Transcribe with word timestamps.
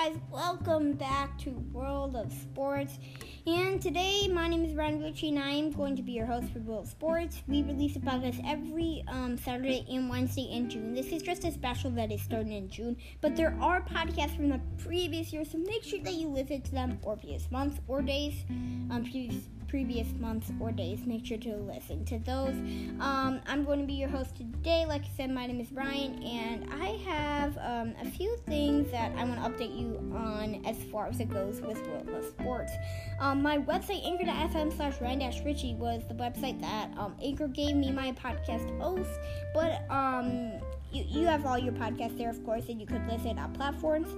guys? 0.00 0.16
Welcome 0.30 0.92
back 0.92 1.36
to 1.40 1.50
World 1.72 2.16
of 2.16 2.32
Sports. 2.32 2.98
And 3.46 3.82
today, 3.82 4.28
my 4.28 4.48
name 4.48 4.64
is 4.64 4.74
Ryan 4.74 5.02
Gucci, 5.02 5.28
and 5.28 5.38
I 5.38 5.50
am 5.50 5.72
going 5.72 5.94
to 5.96 6.02
be 6.02 6.12
your 6.12 6.24
host 6.24 6.50
for 6.52 6.60
World 6.60 6.84
of 6.84 6.90
Sports. 6.90 7.42
We 7.46 7.62
release 7.62 7.96
a 7.96 7.98
podcast 7.98 8.40
every 8.46 9.04
um, 9.08 9.36
Saturday 9.36 9.84
and 9.90 10.08
Wednesday 10.08 10.48
in 10.52 10.70
June. 10.70 10.94
This 10.94 11.08
is 11.08 11.22
just 11.22 11.44
a 11.44 11.52
special 11.52 11.90
that 11.92 12.10
is 12.12 12.22
starting 12.22 12.52
in 12.52 12.70
June, 12.70 12.96
but 13.20 13.36
there 13.36 13.54
are 13.60 13.82
podcasts 13.82 14.36
from 14.36 14.48
the 14.48 14.60
previous 14.78 15.34
year, 15.34 15.44
so 15.44 15.58
make 15.58 15.82
sure 15.82 16.00
that 16.00 16.14
you 16.14 16.28
listen 16.28 16.62
to 16.62 16.72
them 16.72 16.98
or 17.02 17.16
previous 17.16 17.50
months 17.50 17.78
or 17.86 18.00
days. 18.00 18.44
Um, 18.48 19.02
previous 19.02 19.48
previous 19.70 20.12
months 20.14 20.50
or 20.58 20.72
days. 20.72 21.06
Make 21.06 21.24
sure 21.24 21.38
to 21.38 21.56
listen 21.56 22.04
to 22.06 22.18
those. 22.18 22.54
Um, 23.00 23.40
I'm 23.46 23.64
going 23.64 23.78
to 23.78 23.86
be 23.86 23.94
your 23.94 24.08
host 24.08 24.36
today. 24.36 24.84
Like 24.86 25.02
I 25.02 25.08
said, 25.16 25.30
my 25.30 25.46
name 25.46 25.60
is 25.60 25.68
Brian, 25.68 26.20
and 26.24 26.68
I 26.82 26.98
have 27.08 27.56
um, 27.58 27.94
a 28.02 28.10
few 28.10 28.36
things 28.48 28.90
that 28.90 29.12
I 29.16 29.24
want 29.24 29.42
to 29.42 29.48
update 29.48 29.80
you 29.80 29.96
on 30.14 30.62
as 30.66 30.76
far 30.90 31.06
as 31.06 31.20
it 31.20 31.30
goes 31.30 31.60
with 31.60 31.80
World 31.86 32.08
of 32.08 32.24
Sports. 32.24 32.72
Um, 33.20 33.42
my 33.42 33.58
website, 33.58 34.04
anchor.fm 34.04 34.76
slash 34.76 35.00
Ryan 35.00 35.20
Ritchie, 35.44 35.74
was 35.74 36.02
the 36.08 36.14
website 36.14 36.60
that 36.60 36.90
um, 36.98 37.14
Anchor 37.22 37.46
gave 37.46 37.76
me 37.76 37.92
my 37.92 38.10
podcast 38.12 38.76
host, 38.80 39.10
but 39.54 39.88
um, 39.88 40.52
you, 40.92 41.04
you 41.06 41.26
have 41.26 41.46
all 41.46 41.58
your 41.58 41.74
podcasts 41.74 42.18
there, 42.18 42.30
of 42.30 42.44
course, 42.44 42.64
and 42.68 42.80
you 42.80 42.86
could 42.86 43.06
listen 43.06 43.38
on 43.38 43.52
platforms. 43.52 44.08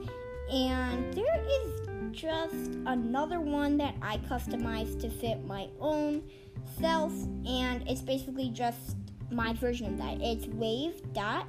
And 0.51 1.13
there 1.15 1.45
is 1.47 1.92
just 2.13 2.55
another 2.87 3.41
one 3.41 3.77
that 3.79 3.95
I 4.03 4.19
customized 4.19 5.01
to 5.01 5.11
fit 5.11 5.45
my 5.45 5.69
own 5.81 6.23
self, 6.81 7.13
and 7.47 7.83
it's 7.89 8.03
basically 8.03 8.51
just 8.51 8.97
my 9.31 9.53
version 9.55 9.87
of 9.87 9.99
that. 9.99 10.21
It's 10.21 10.47
wavve.link 10.47 11.49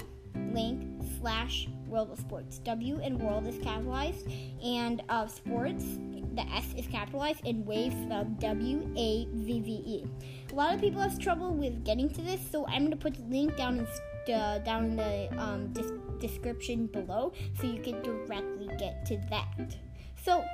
slash 1.20 1.68
world 1.88 2.10
of 2.12 2.20
sports. 2.20 2.60
W 2.60 3.00
and 3.04 3.20
world 3.20 3.48
is 3.48 3.58
capitalized, 3.64 4.28
and 4.64 5.02
of 5.02 5.08
uh, 5.10 5.28
sports, 5.28 5.86
the 6.34 6.42
S 6.52 6.74
is 6.76 6.88
capitalized, 6.88 7.46
and 7.46 7.66
wave 7.66 7.94
spelled 8.04 8.40
W 8.40 8.92
A 8.98 9.28
V 9.32 9.60
V 9.60 9.72
E. 9.86 10.06
A 10.52 10.56
lot 10.56 10.74
of 10.74 10.82
people 10.82 11.02
have 11.02 11.20
trouble 11.20 11.54
with 11.54 11.84
getting 11.86 12.10
to 12.10 12.22
this, 12.22 12.42
so 12.52 12.66
I'm 12.68 12.80
going 12.80 12.92
to 12.92 12.98
put 12.98 13.14
the 13.16 13.24
link 13.24 13.56
down 13.56 13.80
in, 13.80 14.34
uh, 14.34 14.60
down 14.60 14.86
in 14.86 14.96
the 14.96 15.30
um, 15.38 15.72
dis- 15.74 15.92
description 16.20 16.88
below 16.88 17.34
so 17.60 17.68
you 17.68 17.82
can 17.82 18.02
directly 18.02 18.68
get 18.80 19.06
to 19.06 19.18
that. 19.30 19.76
So, 20.24 20.46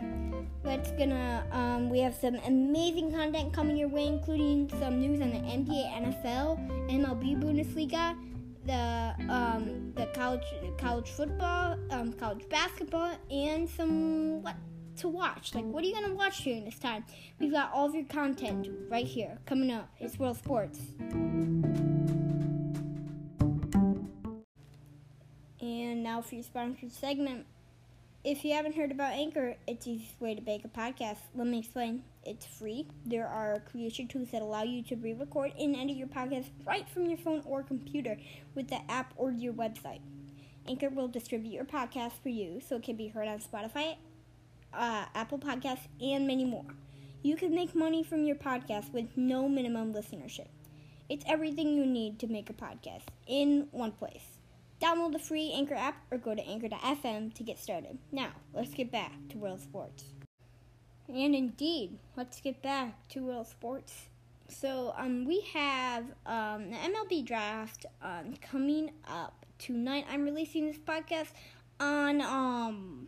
let's 0.63 0.91
gonna 0.93 1.45
um, 1.51 1.89
we 1.91 1.99
have 1.99 2.15
some 2.15 2.35
amazing 2.47 3.11
content 3.11 3.53
coming 3.53 3.77
your 3.77 3.87
way, 3.87 4.07
including 4.07 4.67
some 4.79 4.99
news 4.99 5.21
on 5.21 5.29
the 5.29 5.37
NBA, 5.37 6.23
NFL, 6.23 6.89
MLB, 6.89 7.39
Bundesliga, 7.39 8.17
the 8.65 9.13
um, 9.31 9.93
the 9.95 10.07
college 10.07 10.43
college 10.79 11.09
football, 11.11 11.77
um, 11.91 12.13
college 12.13 12.49
basketball, 12.49 13.15
and 13.29 13.69
some 13.69 14.41
what 14.41 14.55
to 14.97 15.07
watch. 15.07 15.53
Like, 15.53 15.65
what 15.65 15.83
are 15.83 15.87
you 15.87 15.93
gonna 15.93 16.15
watch 16.15 16.43
during 16.43 16.65
this 16.65 16.79
time? 16.79 17.05
We've 17.39 17.51
got 17.51 17.71
all 17.71 17.85
of 17.85 17.93
your 17.93 18.05
content 18.05 18.69
right 18.89 19.05
here 19.05 19.37
coming 19.45 19.69
up. 19.69 19.91
It's 19.99 20.17
World 20.17 20.37
Sports. 20.37 20.79
And 25.61 26.01
now 26.01 26.21
for 26.21 26.33
your 26.33 26.43
sponsored 26.43 26.91
segment. 26.91 27.45
If 28.21 28.43
you 28.43 28.53
haven't 28.53 28.75
heard 28.75 28.91
about 28.91 29.13
Anchor, 29.13 29.55
it's 29.65 29.85
the 29.85 29.91
easiest 29.93 30.19
way 30.19 30.35
to 30.35 30.41
make 30.41 30.65
a 30.65 30.67
podcast. 30.67 31.19
Let 31.33 31.47
me 31.47 31.59
explain. 31.59 32.03
It's 32.25 32.45
free. 32.45 32.85
There 33.05 33.25
are 33.25 33.61
creation 33.71 34.09
tools 34.09 34.31
that 34.31 34.41
allow 34.41 34.63
you 34.63 34.83
to 34.83 34.97
re 34.97 35.13
record 35.13 35.53
and 35.57 35.73
edit 35.73 35.95
your 35.95 36.07
podcast 36.07 36.47
right 36.65 36.87
from 36.89 37.05
your 37.05 37.17
phone 37.17 37.41
or 37.45 37.63
computer 37.63 38.17
with 38.55 38.67
the 38.67 38.79
app 38.91 39.13
or 39.15 39.31
your 39.31 39.53
website. 39.53 40.01
Anchor 40.67 40.89
will 40.89 41.07
distribute 41.07 41.53
your 41.53 41.63
podcast 41.63 42.11
for 42.21 42.27
you 42.27 42.59
so 42.59 42.75
it 42.75 42.83
can 42.83 42.97
be 42.97 43.07
heard 43.07 43.29
on 43.29 43.39
Spotify, 43.39 43.95
uh, 44.73 45.05
Apple 45.15 45.39
Podcasts, 45.39 45.87
and 46.01 46.27
many 46.27 46.43
more. 46.43 46.65
You 47.23 47.37
can 47.37 47.55
make 47.55 47.73
money 47.73 48.03
from 48.03 48.25
your 48.25 48.35
podcast 48.35 48.91
with 48.91 49.15
no 49.15 49.47
minimum 49.47 49.93
listenership. 49.93 50.47
It's 51.07 51.23
everything 51.25 51.69
you 51.69 51.85
need 51.85 52.19
to 52.19 52.27
make 52.27 52.49
a 52.49 52.53
podcast 52.53 53.03
in 53.27 53.69
one 53.71 53.93
place. 53.93 54.38
Download 54.81 55.11
the 55.11 55.19
free 55.19 55.51
Anchor 55.53 55.75
app 55.75 55.97
or 56.09 56.17
go 56.17 56.33
to 56.33 56.41
anchor.fm 56.41 57.33
to 57.33 57.43
get 57.43 57.59
started. 57.59 57.97
Now, 58.11 58.31
let's 58.53 58.73
get 58.73 58.91
back 58.91 59.11
to 59.29 59.37
World 59.37 59.59
Sports. 59.59 60.05
And 61.07 61.35
indeed, 61.35 61.97
let's 62.15 62.39
get 62.39 62.61
back 62.61 63.07
to 63.09 63.25
World 63.25 63.47
Sports. 63.47 64.07
So, 64.47 64.93
um, 64.97 65.25
we 65.25 65.41
have 65.53 66.05
um, 66.25 66.71
the 66.71 66.77
MLB 66.77 67.25
draft 67.25 67.85
um, 68.01 68.35
coming 68.41 68.91
up 69.07 69.45
tonight. 69.57 70.05
I'm 70.09 70.23
releasing 70.23 70.65
this 70.65 70.77
podcast 70.77 71.31
on 71.79 72.21
um, 72.21 73.07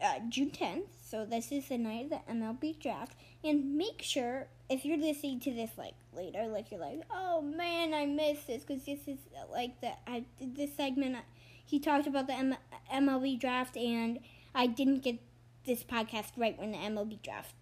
uh, 0.00 0.20
June 0.28 0.50
10th. 0.50 0.86
So 1.08 1.24
this 1.24 1.52
is 1.52 1.68
the 1.68 1.78
night 1.78 2.04
of 2.04 2.10
the 2.10 2.32
MLB 2.32 2.78
draft. 2.80 3.16
And 3.44 3.76
make 3.76 4.02
sure 4.02 4.48
if 4.68 4.84
you're 4.84 4.98
listening 4.98 5.40
to 5.40 5.52
this 5.52 5.70
like 5.76 5.94
later, 6.12 6.46
like 6.48 6.70
you're 6.70 6.80
like, 6.80 7.02
oh 7.10 7.40
man, 7.40 7.94
I 7.94 8.06
missed 8.06 8.46
this 8.46 8.64
because 8.64 8.84
this 8.84 9.00
is 9.06 9.18
like 9.50 9.80
the 9.80 9.92
I 10.06 10.24
this 10.40 10.74
segment. 10.74 11.16
He 11.64 11.80
talked 11.80 12.06
about 12.06 12.26
the 12.26 12.34
M- 12.34 12.56
MLB 12.92 13.40
draft, 13.40 13.76
and 13.76 14.20
I 14.54 14.66
didn't 14.66 15.00
get 15.00 15.18
this 15.66 15.82
podcast 15.82 16.30
right 16.36 16.58
when 16.58 16.72
the 16.72 16.78
MLB 16.78 17.22
draft 17.22 17.54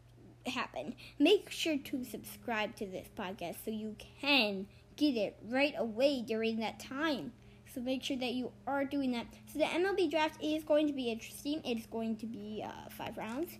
happened. 0.46 0.94
Make 1.18 1.50
sure 1.50 1.78
to 1.78 2.04
subscribe 2.04 2.76
to 2.76 2.86
this 2.86 3.08
podcast 3.18 3.64
so 3.64 3.70
you 3.70 3.96
can 4.20 4.66
get 4.96 5.16
it 5.16 5.36
right 5.48 5.74
away 5.76 6.22
during 6.22 6.60
that 6.60 6.78
time. 6.78 7.32
So 7.74 7.80
make 7.80 8.04
sure 8.04 8.16
that 8.18 8.34
you 8.34 8.52
are 8.66 8.84
doing 8.84 9.12
that. 9.12 9.26
So 9.52 9.58
the 9.58 9.64
MLB 9.64 10.10
draft 10.10 10.42
is 10.42 10.62
going 10.62 10.86
to 10.86 10.92
be 10.92 11.10
interesting. 11.10 11.60
It's 11.64 11.86
going 11.86 12.16
to 12.18 12.26
be 12.26 12.64
uh, 12.64 12.88
five 12.90 13.16
rounds, 13.16 13.52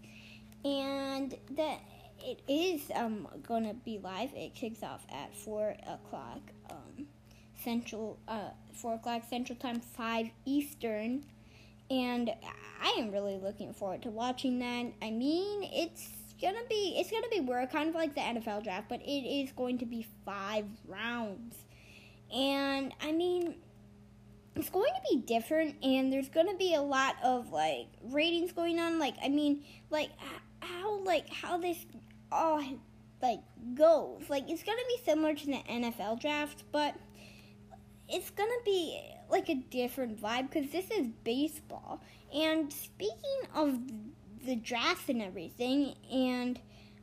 and 0.64 1.34
the 1.50 1.76
it 2.24 2.40
is 2.48 2.90
um, 2.94 3.28
going 3.46 3.66
to 3.68 3.74
be 3.74 3.98
live. 3.98 4.30
It 4.34 4.54
kicks 4.54 4.82
off 4.82 5.04
at 5.12 5.34
four 5.36 5.76
o'clock 5.86 6.40
um, 6.70 7.06
central, 7.62 8.18
uh, 8.26 8.50
four 8.72 8.94
o'clock 8.94 9.22
central 9.28 9.58
time, 9.58 9.80
five 9.80 10.30
Eastern, 10.44 11.24
and 11.90 12.30
I 12.82 12.96
am 12.98 13.10
really 13.10 13.36
looking 13.36 13.74
forward 13.74 14.02
to 14.02 14.10
watching 14.10 14.58
that. 14.60 14.86
I 15.02 15.10
mean, 15.10 15.68
it's 15.72 16.08
gonna 16.40 16.64
be 16.68 16.96
it's 16.98 17.10
gonna 17.10 17.28
be 17.30 17.40
weird, 17.40 17.70
kind 17.70 17.88
of 17.88 17.94
like 17.94 18.14
the 18.14 18.20
NFL 18.22 18.64
draft, 18.64 18.88
but 18.88 19.00
it 19.02 19.26
is 19.28 19.52
going 19.52 19.78
to 19.78 19.86
be 19.86 20.06
five 20.24 20.64
rounds, 20.88 21.56
and 22.34 22.92
I 23.00 23.12
mean 23.12 23.56
it's 24.56 24.70
going 24.70 24.92
to 24.94 25.00
be 25.10 25.16
different 25.16 25.74
and 25.82 26.12
there's 26.12 26.28
going 26.28 26.46
to 26.46 26.54
be 26.54 26.74
a 26.74 26.80
lot 26.80 27.16
of 27.24 27.50
like 27.50 27.88
ratings 28.04 28.52
going 28.52 28.78
on 28.78 29.00
like 29.00 29.14
i 29.20 29.28
mean 29.28 29.64
like 29.90 30.10
how 30.60 30.98
like 31.00 31.28
how 31.28 31.58
this 31.58 31.84
all 32.30 32.62
like 33.22 33.40
goes 33.74 34.22
like 34.28 34.48
it's 34.48 34.62
to 34.78 34.84
be 34.88 35.04
similar 35.04 35.34
to 35.34 35.46
the 35.46 35.62
nfl 35.70 36.20
draft 36.20 36.64
but 36.72 36.94
it's 38.08 38.30
to 38.48 38.60
be 38.64 39.00
like 39.30 39.48
a 39.48 39.54
different 39.54 40.20
vibe 40.20 40.50
because 40.50 40.70
this 40.70 40.90
is 40.90 41.06
baseball 41.24 42.00
and 42.34 42.72
speaking 42.72 43.40
of 43.54 43.78
the 44.44 44.56
draft 44.56 45.08
and 45.08 45.22
everything 45.22 45.94
and 46.12 46.60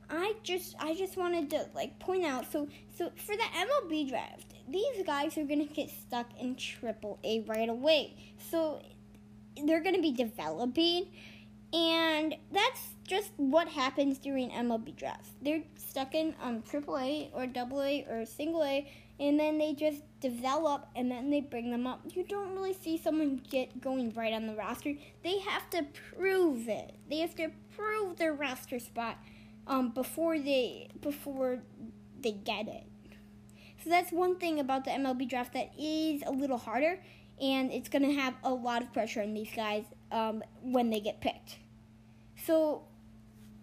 i 0.10 0.34
just 0.44 0.76
i 0.80 0.94
just 0.94 1.18
wanted 1.18 1.50
to 1.50 1.66
like 1.74 1.98
point 2.00 2.24
out 2.24 2.52
so 2.52 2.68
so 2.96 3.12
for 3.16 3.36
the 3.36 3.44
mlb 3.56 4.10
draft 4.10 4.52
these 4.72 5.04
guys 5.06 5.38
are 5.38 5.44
to 5.68 5.74
get 5.74 5.90
stuck 5.90 6.28
in 6.40 6.56
triple 6.56 7.20
A 7.24 7.42
right 7.42 7.70
away. 7.70 8.16
So 8.50 8.82
they're 9.66 9.82
to 9.96 10.02
be 10.02 10.12
developing 10.12 11.08
and 11.74 12.36
that's 12.52 12.96
just 13.08 13.32
what 13.38 13.68
happens 13.68 14.18
during 14.18 14.50
MLB 14.50 14.96
drafts. 14.96 15.32
They're 15.42 15.64
stuck 15.76 16.16
in 16.16 16.36
um 16.42 16.62
triple 16.62 16.98
A 16.98 17.30
or 17.34 17.48
double 17.48 17.82
A 17.82 18.06
or 18.10 18.26
single 18.26 18.64
A 18.64 18.90
and 19.20 19.40
then 19.40 19.58
they 19.58 19.74
just 19.74 20.02
develop 20.20 20.88
and 20.96 21.12
then 21.12 21.30
they 21.30 21.42
bring 21.42 21.72
them 21.72 21.86
up. 21.86 22.02
You 22.14 22.24
don't 22.24 22.56
really 22.56 22.74
see 22.74 22.98
someone 22.98 23.42
get 23.50 23.82
going 23.82 24.14
right 24.14 24.34
on 24.34 24.48
the 24.48 24.56
roster. 24.56 24.94
They 25.24 25.40
have 25.40 25.70
to 25.72 25.86
prove 26.16 26.68
it. 26.68 26.96
They 27.10 27.20
have 27.20 27.36
to 27.36 27.52
prove 27.76 28.18
their 28.18 28.34
roster 28.34 28.80
spot 28.80 29.18
um 29.68 29.90
before 29.90 30.40
they 30.40 30.90
before 31.02 31.60
they 32.22 32.32
get 32.32 32.68
it. 32.68 32.86
So 33.84 33.90
that's 33.90 34.12
one 34.12 34.36
thing 34.36 34.60
about 34.60 34.86
the 34.86 34.92
MLB 34.92 35.28
draft 35.28 35.54
that 35.54 35.72
is 35.78 36.22
a 36.26 36.32
little 36.32 36.58
harder, 36.58 37.00
and 37.42 37.72
it's 37.72 37.90
going 37.90 38.04
to 38.04 38.14
have 38.14 38.36
a 38.44 38.54
lot 38.54 38.84
of 38.84 38.94
pressure 38.94 39.24
on 39.24 39.34
these 39.34 39.50
guys 39.56 39.86
um, 40.12 40.44
when 40.62 40.90
they 40.90 41.00
get 41.00 41.22
picked. 41.22 41.58
So 42.46 42.84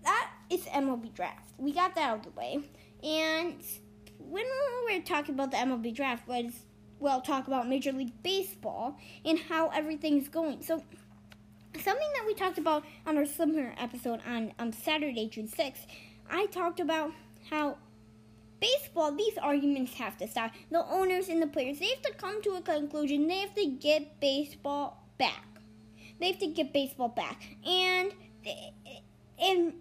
that 0.05 0.31
is 0.51 0.61
MLB 0.67 1.15
draft. 1.15 1.53
We 1.59 1.73
got 1.73 1.95
that 1.95 2.11
out 2.11 2.19
of 2.19 2.33
the 2.33 2.39
way. 2.39 2.61
And 3.03 3.63
when 4.19 4.45
we 4.87 4.99
were 4.99 5.03
talking 5.03 5.35
about 5.35 5.51
the 5.51 5.57
MLB 5.59 5.95
draft, 5.95 6.27
was 6.27 6.53
well 6.99 7.21
talk 7.21 7.47
about 7.47 7.69
Major 7.69 7.93
League 7.93 8.23
Baseball 8.23 8.99
and 9.25 9.39
how 9.39 9.69
everything's 9.69 10.29
going. 10.29 10.63
So 10.63 10.83
something 11.75 12.09
that 12.15 12.27
we 12.27 12.35
talked 12.35 12.59
about 12.59 12.85
on 13.07 13.17
our 13.17 13.27
summer 13.27 13.75
episode 13.79 14.21
on 14.27 14.53
um, 14.59 14.73
Saturday, 14.73 15.29
June 15.29 15.49
6th, 15.49 15.87
I 16.31 16.47
talked 16.47 16.81
about 16.81 17.13
how 17.51 17.79
baseball, 18.61 19.15
these 19.15 19.39
arguments 19.39 19.95
have 19.95 20.17
to 20.19 20.29
stop. 20.29 20.53
The 20.71 20.85
owners 20.85 21.29
and 21.29 21.41
the 21.41 21.47
players, 21.47 21.79
they 21.79 21.89
have 21.89 22.03
to 22.03 22.13
come 22.15 22.43
to 22.43 22.51
a 22.55 22.61
conclusion. 22.61 23.29
They 23.29 23.39
have 23.39 23.55
to 23.55 23.67
get 23.67 24.21
baseball 24.21 25.05
back. 25.19 25.48
They 26.21 26.29
have 26.29 26.39
to 26.41 26.47
get 26.49 26.73
baseball 26.73 27.09
back, 27.09 27.57
and 27.67 28.13
and 29.41 29.73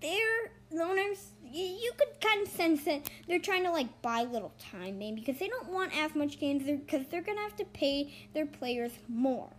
their 0.00 0.52
owners, 0.80 1.32
you, 1.44 1.64
you 1.64 1.92
could 1.96 2.20
kind 2.20 2.46
of 2.46 2.52
sense 2.52 2.84
that 2.84 3.10
they're 3.28 3.38
trying 3.38 3.64
to 3.64 3.70
like 3.70 4.02
buy 4.02 4.22
little 4.22 4.52
time, 4.58 4.98
maybe 4.98 5.20
because 5.20 5.38
they 5.38 5.48
don't 5.48 5.68
want 5.68 5.96
as 5.96 6.14
much 6.14 6.38
games 6.38 6.64
because 6.64 7.06
they're 7.08 7.22
gonna 7.22 7.40
have 7.40 7.56
to 7.56 7.64
pay 7.66 8.12
their 8.34 8.46
players 8.46 8.92
more. 9.08 9.50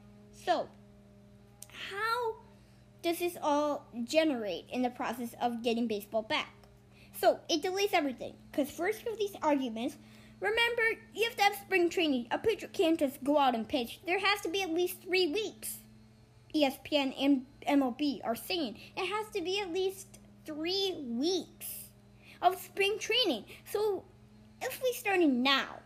So, 0.45 0.69
how 1.89 2.35
does 3.01 3.19
this 3.19 3.37
all 3.41 3.87
generate 4.03 4.65
in 4.71 4.81
the 4.81 4.89
process 4.89 5.35
of 5.41 5.63
getting 5.63 5.87
baseball 5.87 6.23
back? 6.23 6.49
So 7.19 7.39
it 7.49 7.61
delays 7.61 7.91
everything 7.93 8.33
because 8.51 8.71
first 8.71 9.05
of 9.05 9.17
these 9.19 9.35
arguments 9.43 9.95
Remember, 10.41 10.81
you 11.13 11.23
have 11.23 11.38
to 11.38 11.43
have 11.43 11.55
spring 11.55 11.89
training. 11.89 12.27
A 12.31 12.39
pitcher 12.39 12.67
can't 12.67 12.99
just 12.99 13.23
go 13.23 13.38
out 13.38 13.55
and 13.55 13.69
pitch. 13.69 14.01
There 14.05 14.19
has 14.19 14.41
to 14.41 14.49
be 14.49 14.63
at 14.63 14.73
least 14.73 15.03
three 15.03 15.27
weeks. 15.27 15.77
ESPN 16.53 17.13
and 17.17 17.45
MLB 17.67 18.21
are 18.23 18.35
saying 18.35 18.77
it 18.97 19.05
has 19.05 19.27
to 19.33 19.41
be 19.41 19.61
at 19.61 19.71
least 19.71 20.19
three 20.45 20.97
weeks 21.07 21.67
of 22.41 22.59
spring 22.59 22.97
training. 22.99 23.45
So 23.65 24.03
if 24.61 24.81
we 24.83 24.91
started 24.93 25.29
now, 25.29 25.79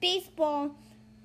baseball 0.00 0.74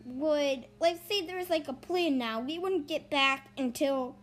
would, 0.06 0.66
let's 0.82 1.08
say 1.08 1.26
there's 1.26 1.50
like 1.50 1.70
a 1.70 1.74
plan 1.74 2.18
now, 2.18 2.42
we 2.42 2.60
wouldn't 2.60 2.88
get 2.88 3.10
back 3.10 3.50
until 3.58 4.18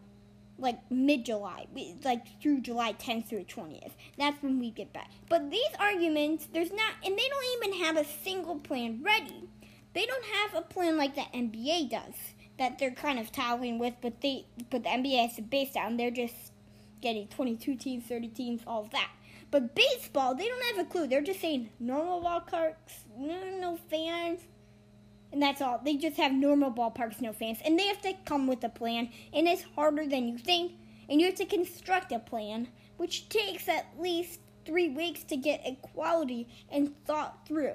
like 0.61 0.79
mid 0.91 1.25
July, 1.25 1.67
like 2.05 2.41
through 2.41 2.61
July 2.61 2.93
10th 2.95 3.29
through 3.29 3.45
20th. 3.45 3.93
That's 4.19 4.43
when 4.43 4.59
we 4.59 4.71
get 4.71 4.93
back. 4.93 5.11
But 5.29 5.51
these 5.51 5.71
arguments, 5.79 6.49
there's 6.53 6.73
not, 6.73 6.95
and 7.05 7.19
they 7.19 7.29
don't 7.29 7.65
even 7.65 7.85
have 7.85 7.97
a 7.97 8.05
single 8.25 8.57
plan 8.57 9.03
ready. 9.03 9.49
They 9.93 10.07
don't 10.07 10.25
have 10.25 10.55
a 10.55 10.67
plan 10.67 10.97
like 10.97 11.15
the 11.15 11.23
NBA 11.35 11.91
does 11.91 12.15
that 12.59 12.79
they're 12.79 12.91
kind 12.91 13.19
of 13.19 13.33
toweling 13.33 13.79
with, 13.79 13.95
but 14.01 14.21
they, 14.21 14.45
but 14.71 14.83
the 14.83 14.91
NBA 14.91 15.29
has 15.29 15.39
a 15.39 15.43
base 15.43 15.73
down. 15.73 15.97
They're 15.97 16.11
just 16.11 16.53
getting 17.01 17.27
22 17.29 17.77
teams, 17.77 18.05
30 18.05 18.29
teams, 18.29 18.61
all 18.67 18.83
of 18.83 18.91
that. 18.91 19.11
But 19.51 19.75
baseball, 19.75 20.35
they 20.35 20.47
don't 20.47 20.77
have 20.77 20.87
a 20.87 20.89
clue. 20.89 21.09
They're 21.09 21.23
just 21.23 21.41
saying 21.41 21.71
normal 21.81 22.23
ballparks, 22.23 23.05
no, 23.19 23.59
no 23.59 23.79
fans, 23.89 24.41
and 25.32 25.43
that's 25.43 25.61
all. 25.61 25.81
They 25.85 25.97
just 25.97 26.17
have 26.17 26.32
normal 26.32 26.73
ballparks, 26.73 27.21
no 27.21 27.32
fans. 27.32 27.59
And 27.65 27.79
they 27.79 27.87
have 27.87 28.03
to 28.03 28.15
come 28.25 28.47
with 28.47 28.65
a 28.65 28.69
plan. 28.69 29.11
And 29.32 29.47
it's 29.47 29.62
harder 29.77 30.06
than 30.06 30.29
you 30.29 30.38
think. 30.38 30.73
And 31.09 31.21
you 31.21 31.27
have 31.27 31.37
to 31.37 31.44
construct 31.44 32.12
a 32.12 32.19
plan, 32.19 32.69
which 32.97 33.29
takes 33.29 33.69
at 33.69 33.87
least 33.99 34.41
three 34.65 34.88
weeks 34.88 35.23
to 35.25 35.37
get 35.37 35.61
a 35.65 35.77
quality 35.94 36.49
and 36.71 36.94
thought 37.06 37.47
through. 37.47 37.75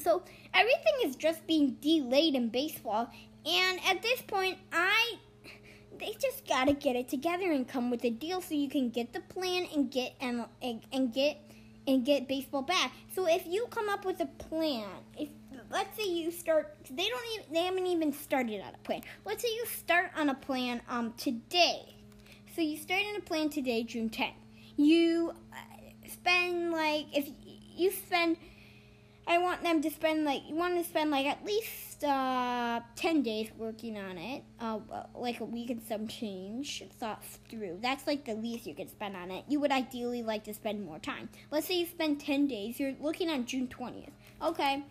So 0.00 0.22
everything 0.52 0.92
is 1.04 1.16
just 1.16 1.46
being 1.46 1.76
delayed 1.80 2.34
in 2.34 2.48
baseball. 2.48 3.10
And 3.46 3.80
at 3.86 4.02
this 4.02 4.22
point, 4.22 4.58
I 4.72 5.18
they 5.98 6.16
just 6.20 6.46
gotta 6.48 6.72
get 6.72 6.96
it 6.96 7.08
together 7.08 7.52
and 7.52 7.68
come 7.68 7.88
with 7.88 8.04
a 8.04 8.10
deal 8.10 8.40
so 8.40 8.54
you 8.54 8.68
can 8.68 8.90
get 8.90 9.12
the 9.12 9.20
plan 9.20 9.68
and 9.72 9.92
get 9.92 10.14
and, 10.20 10.44
and 10.60 11.12
get 11.12 11.38
and 11.86 12.04
get 12.04 12.26
baseball 12.26 12.62
back. 12.62 12.92
So 13.14 13.26
if 13.28 13.46
you 13.46 13.66
come 13.70 13.88
up 13.88 14.04
with 14.04 14.20
a 14.20 14.26
plan, 14.26 14.88
if 15.16 15.28
let's 15.74 15.96
say 15.96 16.08
you 16.08 16.30
start 16.30 16.76
they 16.88 17.08
don't 17.08 17.26
even 17.34 17.52
they 17.52 17.64
haven't 17.64 17.86
even 17.86 18.12
started 18.12 18.60
on 18.62 18.72
a 18.74 18.78
plan. 18.78 19.02
Let's 19.26 19.42
say 19.42 19.48
you 19.48 19.66
start 19.66 20.12
on 20.16 20.30
a 20.30 20.34
plan 20.34 20.80
um 20.88 21.12
today. 21.16 21.96
So 22.54 22.62
you 22.62 22.78
start 22.78 23.02
on 23.10 23.16
a 23.16 23.20
plan 23.20 23.50
today, 23.50 23.82
June 23.82 24.08
10th. 24.08 24.34
You 24.76 25.32
uh, 25.52 26.08
spend 26.08 26.70
like 26.70 27.06
if 27.12 27.28
you 27.76 27.90
spend 27.90 28.36
I 29.26 29.38
want 29.38 29.62
them 29.62 29.80
to 29.82 29.90
spend 29.90 30.24
like 30.24 30.42
you 30.48 30.54
want 30.54 30.76
to 30.78 30.84
spend 30.84 31.10
like 31.10 31.26
at 31.26 31.44
least 31.44 32.04
uh, 32.04 32.80
ten 32.94 33.22
days 33.22 33.50
working 33.56 33.96
on 33.96 34.18
it, 34.18 34.44
uh, 34.60 34.78
like 35.14 35.40
a 35.40 35.44
week 35.44 35.70
and 35.70 35.82
some 35.82 36.06
change. 36.06 36.84
Thought 37.00 37.24
through. 37.48 37.78
That's 37.80 38.06
like 38.06 38.26
the 38.26 38.34
least 38.34 38.66
you 38.66 38.74
could 38.74 38.90
spend 38.90 39.16
on 39.16 39.30
it. 39.30 39.44
You 39.48 39.60
would 39.60 39.72
ideally 39.72 40.22
like 40.22 40.44
to 40.44 40.52
spend 40.52 40.84
more 40.84 40.98
time. 40.98 41.30
Let's 41.50 41.66
say 41.66 41.78
you 41.80 41.86
spend 41.86 42.20
ten 42.20 42.46
days. 42.46 42.78
You're 42.78 42.94
looking 43.00 43.30
at 43.30 43.46
June 43.46 43.66
twentieth. 43.66 44.12
Okay, 44.42 44.84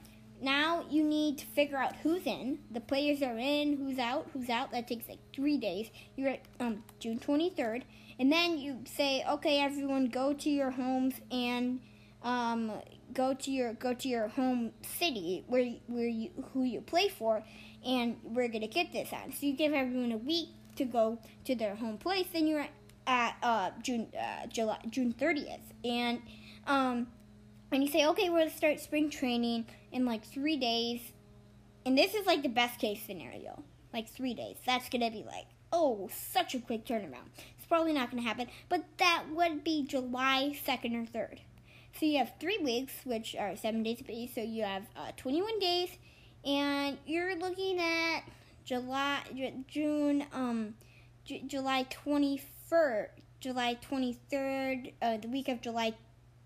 now 0.44 0.84
you 0.90 1.04
need 1.04 1.38
to 1.40 1.46
figure 1.48 1.78
out 1.78 1.96
who's 2.04 2.26
in. 2.26 2.60
The 2.70 2.82
players 2.82 3.22
are 3.22 3.38
in. 3.38 3.78
Who's 3.78 3.98
out? 3.98 4.30
Who's 4.34 4.50
out? 4.50 4.72
That 4.72 4.88
takes 4.88 5.08
like 5.08 5.20
three 5.34 5.58
days. 5.58 5.90
You're 6.16 6.30
at 6.30 6.42
um, 6.60 6.84
June 7.00 7.20
twenty 7.20 7.50
third, 7.50 7.86
and 8.20 8.32
then 8.32 8.58
you 8.58 8.80
say, 8.86 9.24
okay, 9.30 9.60
everyone, 9.60 10.08
go 10.08 10.34
to 10.34 10.50
your 10.50 10.72
homes 10.72 11.16
and 11.32 11.80
um, 12.24 12.72
go 13.14 13.34
to 13.34 13.52
your 13.52 13.74
go 13.74 13.94
to 13.94 14.08
your 14.08 14.28
home 14.28 14.72
city 15.00 15.44
where 15.48 15.66
where 15.88 16.08
you 16.08 16.30
who 16.54 16.64
you 16.64 16.82
play 16.82 17.08
for, 17.10 17.44
and 17.86 18.18
we're 18.24 18.50
gonna 18.50 18.68
get 18.68 18.92
this 18.92 19.12
on. 19.14 19.32
So 19.32 19.46
you 19.46 19.54
give 19.54 19.74
everyone 19.74 20.12
a 20.12 20.18
week 20.18 20.50
to 20.76 20.86
go 20.86 21.20
to 21.46 21.56
their 21.56 21.76
home 21.76 21.98
place. 21.98 22.28
Then 22.34 22.48
you're 22.48 22.68
at 23.08 23.36
uh, 23.44 23.72
June 23.82 24.08
uh, 24.20 24.48
July 24.48 24.80
June 24.90 25.14
thirtieth, 25.14 25.74
and 25.84 26.22
um, 26.68 27.08
and 27.74 27.84
you 27.84 27.90
say, 27.90 28.06
okay, 28.06 28.30
we're 28.30 28.40
gonna 28.40 28.52
start 28.52 28.80
spring 28.80 29.10
training 29.10 29.66
in 29.92 30.06
like 30.06 30.24
three 30.24 30.58
days, 30.58 31.02
and 31.86 31.98
this 31.98 32.14
is 32.14 32.26
like 32.26 32.44
the 32.44 32.50
best 32.50 32.80
case 32.80 33.02
scenario, 33.06 33.64
like 33.94 34.08
three 34.10 34.34
days. 34.34 34.58
That's 34.66 34.90
gonna 34.90 35.12
be 35.12 35.24
like 35.24 35.46
oh, 35.74 36.08
such 36.14 36.54
a 36.54 36.60
quick 36.60 36.86
turnaround. 36.86 37.28
It's 37.58 37.66
probably 37.68 37.94
not 37.94 38.12
gonna 38.12 38.22
happen, 38.22 38.48
but 38.70 38.86
that 38.98 39.24
would 39.34 39.64
be 39.64 39.86
July 39.86 40.56
second 40.64 40.96
or 40.96 41.06
third. 41.06 41.42
So 42.00 42.06
you 42.06 42.20
have 42.20 42.34
three 42.40 42.60
weeks, 42.60 42.94
which 43.04 43.36
are 43.36 43.56
seven 43.56 43.84
days 43.84 44.00
apiece. 44.00 44.36
So 44.36 44.42
you 44.42 44.64
have 44.64 44.84
uh, 44.96 45.12
21 45.18 45.60
days, 45.60 45.90
and 46.46 46.98
you're 47.06 47.36
looking 47.36 47.80
at 47.80 48.22
July, 48.64 49.22
June, 49.68 50.26
um, 50.32 50.76
J- 51.26 51.44
July 51.46 51.86
21st, 52.06 53.08
July 53.40 53.78
23rd, 53.92 54.94
uh, 55.02 55.18
the 55.18 55.28
week 55.28 55.50
of 55.50 55.62
July 55.62 55.94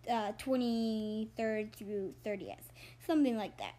uh, 0.10 0.34
23rd 0.34 1.74
through 1.74 2.14
30th, 2.26 2.56
something 3.06 3.38
like 3.38 3.58
that. 3.58 3.74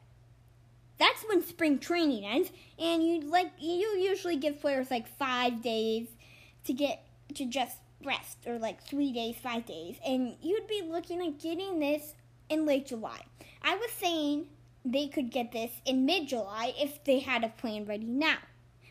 That's 0.98 1.22
when 1.28 1.42
spring 1.42 1.78
training 1.78 2.24
ends, 2.24 2.50
and 2.78 3.02
you 3.02 3.20
like 3.20 3.52
you 3.58 3.86
usually 3.98 4.36
give 4.36 4.60
players 4.60 4.90
like 4.90 5.06
five 5.16 5.62
days 5.62 6.08
to 6.64 6.72
get 6.72 7.04
to 7.34 7.46
just 7.46 7.78
rest 8.04 8.38
or 8.46 8.58
like 8.58 8.82
three 8.82 9.12
days, 9.12 9.36
five 9.36 9.64
days, 9.64 9.96
and 10.04 10.34
you'd 10.42 10.66
be 10.66 10.82
looking 10.82 11.24
at 11.24 11.38
getting 11.38 11.78
this 11.78 12.14
in 12.48 12.66
late 12.66 12.86
July. 12.86 13.20
I 13.62 13.76
was 13.76 13.90
saying 13.92 14.46
they 14.84 15.06
could 15.08 15.30
get 15.30 15.52
this 15.52 15.70
in 15.84 16.04
mid 16.04 16.28
July 16.28 16.74
if 16.78 17.02
they 17.04 17.20
had 17.20 17.44
a 17.44 17.48
plan 17.48 17.84
ready 17.84 18.06
now. 18.06 18.38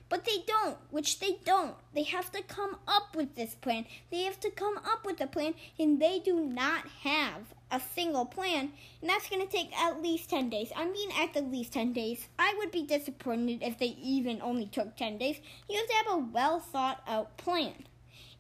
But 0.10 0.26
they 0.26 0.44
don't, 0.48 0.78
which 0.90 1.20
they 1.20 1.40
don't. 1.44 1.76
They 1.94 2.04
have 2.04 2.32
to 2.32 2.42
come 2.42 2.78
up 2.88 3.16
with 3.16 3.36
this 3.36 3.56
plan. 3.56 3.86
They 4.10 4.24
have 4.24 4.40
to 4.40 4.50
come 4.50 4.78
up 4.78 5.06
with 5.06 5.20
a 5.20 5.28
plan, 5.28 5.54
and 5.78 6.02
they 6.02 6.20
do 6.20 6.40
not 6.40 6.88
have 7.04 7.54
a 7.70 7.82
single 7.94 8.26
plan, 8.26 8.72
and 9.02 9.10
that's 9.10 9.30
going 9.30 9.46
to 9.46 9.52
take 9.52 9.78
at 9.78 10.02
least 10.02 10.30
10 10.30 10.50
days. 10.50 10.72
I 10.76 10.86
mean, 10.86 11.10
at 11.20 11.34
the 11.34 11.42
least 11.42 11.74
10 11.74 11.92
days. 11.92 12.28
I 12.40 12.56
would 12.58 12.72
be 12.72 12.84
disappointed 12.84 13.62
if 13.62 13.78
they 13.78 13.98
even 14.02 14.42
only 14.42 14.68
took 14.68 14.96
10 14.96 15.18
days. 15.18 15.40
You 15.70 15.78
have 15.78 15.88
to 15.88 15.94
have 15.94 16.20
a 16.20 16.32
well 16.32 16.60
thought 16.60 17.04
out 17.08 17.38
plan. 17.38 17.84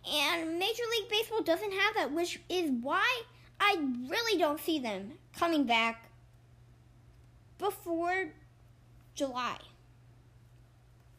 And 0.09 0.57
Major 0.57 0.83
League 0.89 1.09
Baseball 1.09 1.43
doesn't 1.43 1.73
have 1.73 1.95
that, 1.95 2.13
which 2.13 2.39
is 2.47 2.71
why 2.81 3.23
I 3.59 3.77
really 4.07 4.39
don't 4.39 4.61
see 4.61 4.79
them 4.79 5.13
coming 5.37 5.65
back 5.65 6.09
before 7.57 8.29
July. 9.15 9.57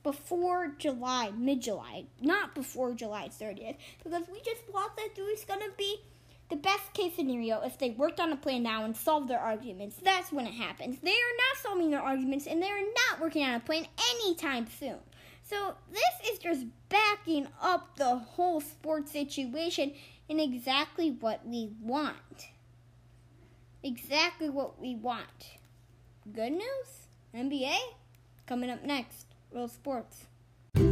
Before 0.02 0.74
July, 0.78 1.32
mid 1.36 1.60
July, 1.60 2.04
not 2.20 2.54
before 2.54 2.94
July 2.94 3.28
30th, 3.28 3.76
because 4.02 4.28
we 4.32 4.40
just 4.40 4.62
thought 4.72 4.96
that 4.96 5.10
it 5.16 5.20
was 5.20 5.44
going 5.44 5.60
to 5.60 5.72
be 5.76 6.00
the 6.48 6.56
best 6.56 6.94
case 6.94 7.14
scenario 7.16 7.60
if 7.60 7.78
they 7.78 7.90
worked 7.90 8.20
on 8.20 8.32
a 8.32 8.36
plan 8.36 8.62
now 8.62 8.84
and 8.84 8.96
solved 8.96 9.28
their 9.28 9.40
arguments. 9.40 9.96
That's 10.02 10.32
when 10.32 10.46
it 10.46 10.54
happens. 10.54 10.98
They 11.00 11.10
are 11.10 11.36
not 11.36 11.62
solving 11.62 11.90
their 11.90 12.00
arguments 12.00 12.46
and 12.46 12.62
they 12.62 12.70
are 12.70 12.80
not 12.80 13.20
working 13.20 13.44
on 13.44 13.54
a 13.54 13.60
plan 13.60 13.86
anytime 14.12 14.66
soon. 14.78 14.96
So 15.42 15.74
this 15.90 16.32
is 16.32 16.38
just 16.38 16.66
backing 16.88 17.48
up 17.60 17.96
the 17.96 18.16
whole 18.16 18.60
sports 18.60 19.12
situation 19.12 19.92
in 20.28 20.40
exactly 20.40 21.10
what 21.10 21.46
we 21.46 21.70
want. 21.80 22.48
Exactly 23.82 24.50
what 24.50 24.80
we 24.80 24.94
want. 24.94 25.58
Good 26.32 26.52
news? 26.52 27.08
NBA? 27.34 27.76
Coming 28.46 28.70
up 28.70 28.84
next. 28.84 29.27
Real 29.50 29.66
Sports. 29.66 30.26
You've 30.74 30.86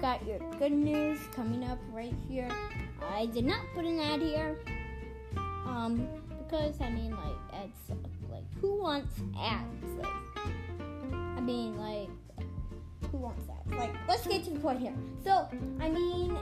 got 0.00 0.26
your 0.26 0.38
good 0.58 0.72
news 0.72 1.20
coming 1.34 1.64
up 1.64 1.78
right 1.92 2.14
here. 2.28 2.48
I 3.08 3.26
did 3.26 3.44
not 3.44 3.60
put 3.74 3.84
an 3.84 4.00
ad 4.00 4.20
here, 4.20 4.58
um, 5.36 6.08
because 6.38 6.80
I 6.80 6.90
mean, 6.90 7.12
like, 7.12 7.62
ads 7.62 7.90
Like, 8.30 8.42
who 8.60 8.80
wants 8.80 9.14
ads? 9.38 9.84
Like, 9.96 10.10
I 11.36 11.40
mean, 11.40 11.78
like, 11.78 12.08
Who 13.10 13.18
wants 13.18 13.44
that? 13.46 13.76
Like, 13.76 13.92
let's 14.08 14.26
get 14.26 14.44
to 14.44 14.50
the 14.50 14.60
point 14.60 14.80
here. 14.80 14.94
So, 15.24 15.48
I 15.80 15.88
mean, 15.88 16.36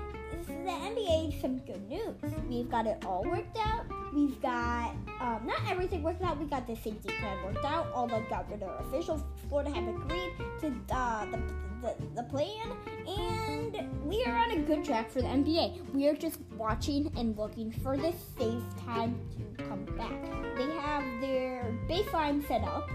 the 0.65 0.71
NBA 0.71 1.41
some 1.41 1.59
good 1.61 1.89
news. 1.89 2.15
We've 2.49 2.71
got 2.71 2.87
it 2.87 3.05
all 3.07 3.25
worked 3.25 3.57
out. 3.59 3.87
We've 4.15 4.41
got 4.41 4.95
um, 5.21 5.47
not 5.47 5.61
everything 5.69 6.03
worked 6.03 6.23
out. 6.23 6.39
We 6.39 6.47
got 6.47 6.67
the 6.67 6.77
safety 6.77 7.13
plan 7.21 7.45
worked 7.45 7.65
out. 7.65 7.91
All 7.93 8.07
the 8.07 8.23
governor 8.29 8.71
officials, 8.81 9.23
Florida 9.49 9.71
have 9.71 9.89
agreed 9.89 10.33
to 10.61 10.75
uh, 10.95 11.25
the, 11.27 11.39
the 11.83 11.95
the 12.17 12.23
plan, 12.25 12.73
and 13.07 14.05
we 14.05 14.25
are 14.25 14.37
on 14.37 14.51
a 14.53 14.59
good 14.61 14.85
track 14.85 15.11
for 15.11 15.23
the 15.23 15.29
NBA. 15.29 15.93
We 15.93 16.09
are 16.09 16.15
just 16.15 16.39
watching 16.57 17.13
and 17.17 17.37
looking 17.37 17.71
for 17.71 17.97
the 17.97 18.13
safe 18.39 18.63
time 18.85 19.19
to 19.57 19.65
come 19.65 19.85
back. 19.97 20.23
They 20.57 20.71
have 20.77 21.05
their 21.21 21.75
baseline 21.89 22.47
set 22.47 22.63
up. 22.63 22.89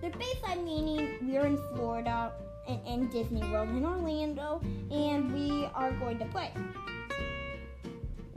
Their 0.00 0.10
baseline 0.12 0.64
meaning 0.64 1.18
we're 1.22 1.46
in 1.46 1.58
Florida 1.74 2.32
and, 2.68 2.80
and 2.86 3.10
Disney 3.10 3.40
World 3.50 3.70
in 3.70 3.84
Orlando, 3.84 4.60
and 4.90 5.32
we 5.32 5.66
are 5.74 5.92
going 5.92 6.18
to 6.18 6.24
play 6.26 6.52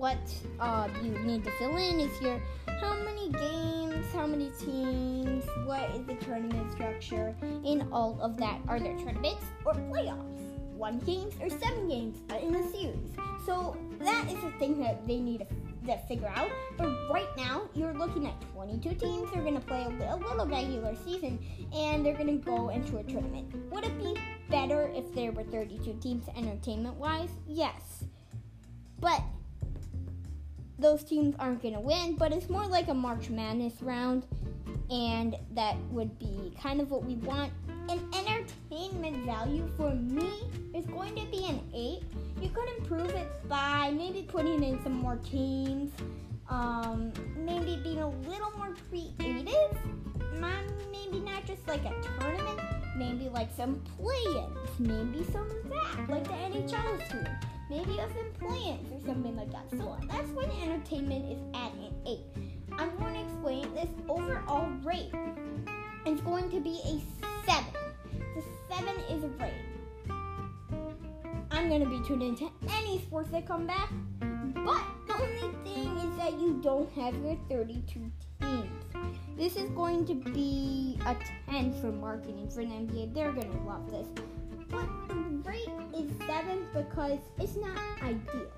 what 0.01 0.17
uh, 0.59 0.87
you 1.03 1.11
need 1.19 1.43
to 1.43 1.51
fill 1.51 1.77
in 1.77 1.99
is 1.99 2.21
your 2.21 2.41
how 2.81 2.95
many 3.03 3.29
games, 3.29 4.03
how 4.11 4.25
many 4.25 4.49
teams, 4.59 5.45
what 5.65 5.87
is 5.91 6.03
the 6.07 6.15
tournament 6.15 6.71
structure, 6.71 7.35
and 7.43 7.85
all 7.91 8.17
of 8.19 8.35
that. 8.37 8.59
Are 8.67 8.79
there 8.79 8.97
tournaments 8.97 9.45
or 9.63 9.73
playoffs? 9.73 10.41
One 10.75 10.97
games 10.99 11.35
or 11.39 11.51
seven 11.51 11.87
games 11.87 12.17
in 12.41 12.55
a 12.55 12.71
series. 12.71 13.11
So 13.45 13.77
that 13.99 14.25
is 14.27 14.41
the 14.41 14.51
thing 14.57 14.79
that 14.79 15.05
they 15.07 15.17
need 15.17 15.41
to, 15.41 15.45
to 15.85 15.97
figure 16.07 16.31
out. 16.35 16.51
But 16.77 16.89
right 17.09 17.29
now, 17.37 17.69
you're 17.73 17.93
looking 17.93 18.27
at 18.27 18.39
22 18.53 18.95
teams. 18.95 19.31
They're 19.31 19.41
going 19.41 19.55
to 19.55 19.61
play 19.61 19.83
a, 19.83 20.13
a 20.13 20.17
little 20.17 20.45
regular 20.45 20.95
season, 21.03 21.39
and 21.73 22.05
they're 22.05 22.13
going 22.13 22.27
to 22.27 22.45
go 22.45 22.69
into 22.69 22.97
a 22.97 23.03
tournament. 23.03 23.53
Would 23.71 23.85
it 23.85 23.97
be 23.97 24.15
better 24.49 24.91
if 24.93 25.13
there 25.13 25.31
were 25.31 25.43
32 25.43 25.93
teams 26.01 26.25
entertainment-wise? 26.35 27.29
Yes. 27.47 28.03
But 28.99 29.21
those 30.77 31.03
teams 31.03 31.35
aren't 31.39 31.61
going 31.61 31.73
to 31.75 31.79
win, 31.79 32.15
but 32.15 32.31
it's 32.31 32.49
more 32.49 32.65
like 32.65 32.87
a 32.87 32.93
March 32.93 33.29
Madness 33.29 33.81
round, 33.81 34.25
and 34.89 35.35
that 35.53 35.77
would 35.89 36.17
be 36.19 36.53
kind 36.61 36.81
of 36.81 36.91
what 36.91 37.03
we 37.03 37.15
want. 37.15 37.51
An 37.89 37.99
entertainment 39.11 39.25
value 39.25 39.69
for 39.77 39.93
me 39.93 40.29
is 40.73 40.85
going 40.87 41.15
to 41.15 41.25
be 41.25 41.45
an 41.45 41.61
8. 41.73 42.03
You 42.41 42.49
could 42.49 42.69
improve 42.77 43.09
it 43.11 43.27
by 43.47 43.91
maybe 43.91 44.23
putting 44.23 44.63
in 44.63 44.81
some 44.83 44.93
more 44.93 45.17
teams, 45.17 45.91
um, 46.49 47.11
maybe 47.37 47.79
being 47.83 47.99
a 47.99 48.09
little 48.09 48.51
more 48.57 48.73
creative, 48.89 49.77
maybe 50.91 51.19
not 51.19 51.45
just 51.45 51.67
like 51.67 51.85
a 51.85 51.93
tournament, 52.19 52.59
maybe 52.97 53.29
like 53.29 53.49
some 53.55 53.81
play-ins, 53.97 54.79
maybe 54.79 55.25
some 55.31 55.47
that, 55.69 56.09
like 56.09 56.23
the 56.23 56.33
NHL 56.33 57.01
is 57.01 57.09
doing 57.09 57.27
maybe 57.69 57.99
of 57.99 58.11
plants 58.37 58.91
or 58.91 58.99
something 59.05 59.35
like 59.37 59.49
that. 59.51 59.69
So 59.71 59.97
that's 60.09 60.29
when 60.31 60.49
entertainment 60.61 61.25
is 61.31 61.39
at 61.53 61.71
an 61.73 61.93
8. 62.05 62.19
I'm 62.77 62.97
going 62.97 63.13
to 63.13 63.21
explain 63.21 63.73
this 63.73 63.89
overall 64.09 64.69
rate. 64.83 65.13
It's 66.05 66.21
going 66.21 66.51
to 66.51 66.59
be 66.59 66.81
a 66.83 67.49
7. 67.49 67.80
The 68.35 68.43
7 68.75 68.87
is 69.09 69.23
a. 69.23 69.51
I'm 71.51 71.69
to 71.81 71.85
be 71.85 72.01
tuned 72.07 72.23
into 72.23 72.49
any 72.69 72.99
sports 72.99 73.29
that 73.31 73.45
come 73.45 73.67
back, 73.67 73.89
but 74.19 74.81
the 75.07 75.13
only 75.15 75.53
thing 75.63 75.97
is 75.97 76.17
that 76.17 76.39
you 76.39 76.59
don't 76.63 76.91
have 76.93 77.13
your 77.15 77.37
32 77.49 78.11
teams. 78.39 78.69
This 79.37 79.55
is 79.55 79.69
going 79.71 80.05
to 80.05 80.13
be 80.13 80.97
a 81.05 81.15
10 81.49 81.73
for 81.81 81.91
marketing 81.91 82.49
for 82.49 82.63
the 82.63 82.71
NBA. 82.71 83.13
They're 83.13 83.31
to 83.51 83.57
love 83.67 83.91
this. 83.91 84.07
But 84.69 84.87
the 85.09 85.15
rate 85.43 85.69
is 85.97 86.09
7 86.25 86.65
because 86.73 87.19
it's 87.37 87.57
not 87.57 87.77
ideal. 88.01 88.49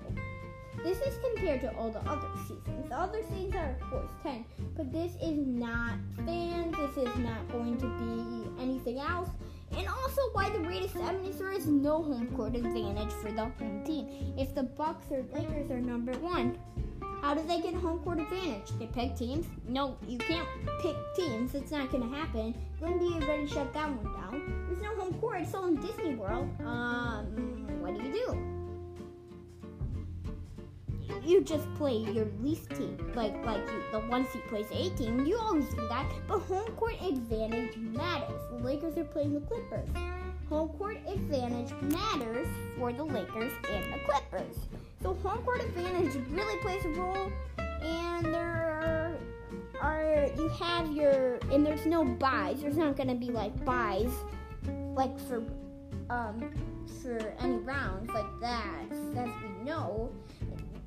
This 0.82 0.98
is 1.00 1.18
compared 1.18 1.62
to 1.62 1.74
all 1.76 1.90
the 1.90 2.00
other 2.00 2.28
seasons. 2.42 2.88
The 2.88 2.96
other 2.96 3.22
seasons 3.22 3.54
are, 3.54 3.70
of 3.70 3.90
course, 3.90 4.10
10, 4.22 4.44
but 4.76 4.92
this 4.92 5.12
is 5.22 5.46
not 5.46 5.94
fans. 6.26 6.76
This 6.76 7.08
is 7.08 7.16
not 7.18 7.50
going 7.50 7.78
to 7.78 7.86
be 7.86 8.62
anything 8.62 8.98
else. 8.98 9.30
And 9.72 9.88
also, 9.88 10.20
why 10.32 10.50
the 10.50 10.88
7 10.88 11.24
is 11.24 11.38
there 11.38 11.52
is 11.52 11.66
no 11.66 12.02
home 12.02 12.28
court 12.36 12.54
advantage 12.54 13.12
for 13.14 13.32
the 13.32 13.44
home 13.44 13.82
team. 13.84 14.34
If 14.38 14.54
the 14.54 14.62
Bucks 14.62 15.06
or 15.10 15.24
Lakers 15.32 15.70
are 15.70 15.80
number 15.80 16.12
one, 16.18 16.58
how 17.20 17.34
do 17.34 17.42
they 17.42 17.60
get 17.60 17.74
home 17.74 18.00
court 18.00 18.20
advantage? 18.20 18.70
They 18.78 18.86
pick 18.86 19.16
teams? 19.16 19.46
No, 19.66 19.96
you 20.06 20.18
can't 20.18 20.46
pick 20.80 20.94
teams. 21.16 21.54
It's 21.54 21.70
not 21.70 21.90
going 21.90 22.08
to 22.08 22.16
happen. 22.16 22.54
The 22.80 22.86
NBA 22.86 23.22
already 23.22 23.46
shut 23.46 23.72
that 23.72 23.88
one 23.88 24.12
down. 24.14 24.66
There's 24.68 24.82
no 24.82 24.94
home 24.94 25.14
court. 25.14 25.40
It's 25.40 25.54
all 25.54 25.66
in 25.66 25.76
Disney 25.80 26.14
World. 26.14 26.48
Um, 26.64 27.80
what 27.80 27.96
do 27.96 28.02
you 28.02 28.12
do? 28.12 28.53
You 31.22 31.42
just 31.42 31.72
play 31.74 31.96
your 31.96 32.26
least 32.42 32.70
team, 32.70 32.98
like 33.14 33.34
like 33.44 33.66
you, 33.66 33.82
the 33.92 34.00
one 34.00 34.26
seed 34.30 34.42
plays 34.48 34.66
a 34.70 34.90
team. 34.96 35.24
You 35.26 35.38
always 35.38 35.68
do 35.68 35.86
that, 35.88 36.10
but 36.26 36.40
home 36.40 36.70
court 36.72 36.96
advantage 37.02 37.76
matters. 37.76 38.40
The 38.50 38.64
Lakers 38.64 38.98
are 38.98 39.04
playing 39.04 39.34
the 39.34 39.40
Clippers. 39.40 39.88
Home 40.48 40.68
court 40.70 40.98
advantage 41.08 41.72
matters 41.82 42.46
for 42.76 42.92
the 42.92 43.04
Lakers 43.04 43.52
and 43.70 43.94
the 43.94 43.98
Clippers. 44.00 44.56
So 45.02 45.14
home 45.14 45.42
court 45.44 45.62
advantage 45.62 46.14
really 46.30 46.58
plays 46.60 46.84
a 46.84 46.88
role, 46.88 47.30
and 47.58 48.24
there 48.26 48.38
are, 48.42 49.18
are 49.80 50.26
you 50.36 50.48
have 50.48 50.92
your 50.92 51.36
and 51.50 51.64
there's 51.64 51.86
no 51.86 52.04
buys. 52.04 52.60
There's 52.60 52.76
not 52.76 52.96
gonna 52.96 53.14
be 53.14 53.30
like 53.30 53.64
buys, 53.64 54.12
like 54.94 55.18
for 55.20 55.42
um 56.10 56.50
for 57.02 57.34
any 57.40 57.56
rounds 57.56 58.10
like 58.10 58.40
that. 58.40 58.84
As 59.16 59.28
we 59.42 59.64
know, 59.64 60.10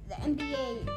the 0.10 0.16
NBA 0.16 0.90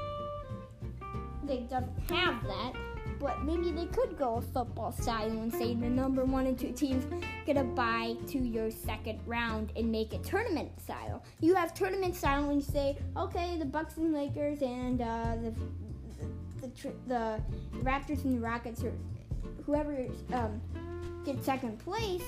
they 1.45 1.67
don't 1.69 1.90
have 2.09 2.43
that 2.45 2.73
but 3.21 3.45
maybe 3.45 3.71
they 3.71 3.85
could 3.87 4.17
go 4.17 4.37
a 4.37 4.40
football 4.40 4.93
style 4.93 5.29
and 5.29 5.52
say 5.52 5.75
the 5.75 5.88
number 5.88 6.25
one 6.25 6.47
and 6.47 6.59
two 6.59 6.73
teams 6.73 7.05
get 7.45 7.59
a 7.59 7.62
bye 7.62 8.17
to 8.26 8.38
your 8.38 8.71
second 8.71 9.21
round 9.26 9.73
and 9.76 9.93
make 9.93 10.14
it 10.14 10.25
tournament 10.25 10.71
style. 10.81 11.23
You 11.40 11.55
have 11.55 11.75
tournament 11.75 12.17
style 12.17 12.47
when 12.47 12.57
you 12.57 12.62
say, 12.62 12.97
okay, 13.19 13.59
the 13.59 13.67
Bucks 13.67 13.99
and 13.99 14.14
Lakers 14.14 14.62
and 14.62 15.02
uh, 15.02 15.37
the, 15.43 15.55
the, 16.61 16.73
the 16.79 16.93
the 17.07 17.40
Raptors 17.83 18.25
and 18.25 18.37
the 18.37 18.40
Rockets 18.40 18.83
or 18.83 18.93
whoever 19.67 20.07
um, 20.33 20.61
gets 21.26 21.45
second 21.45 21.79
place. 21.79 22.25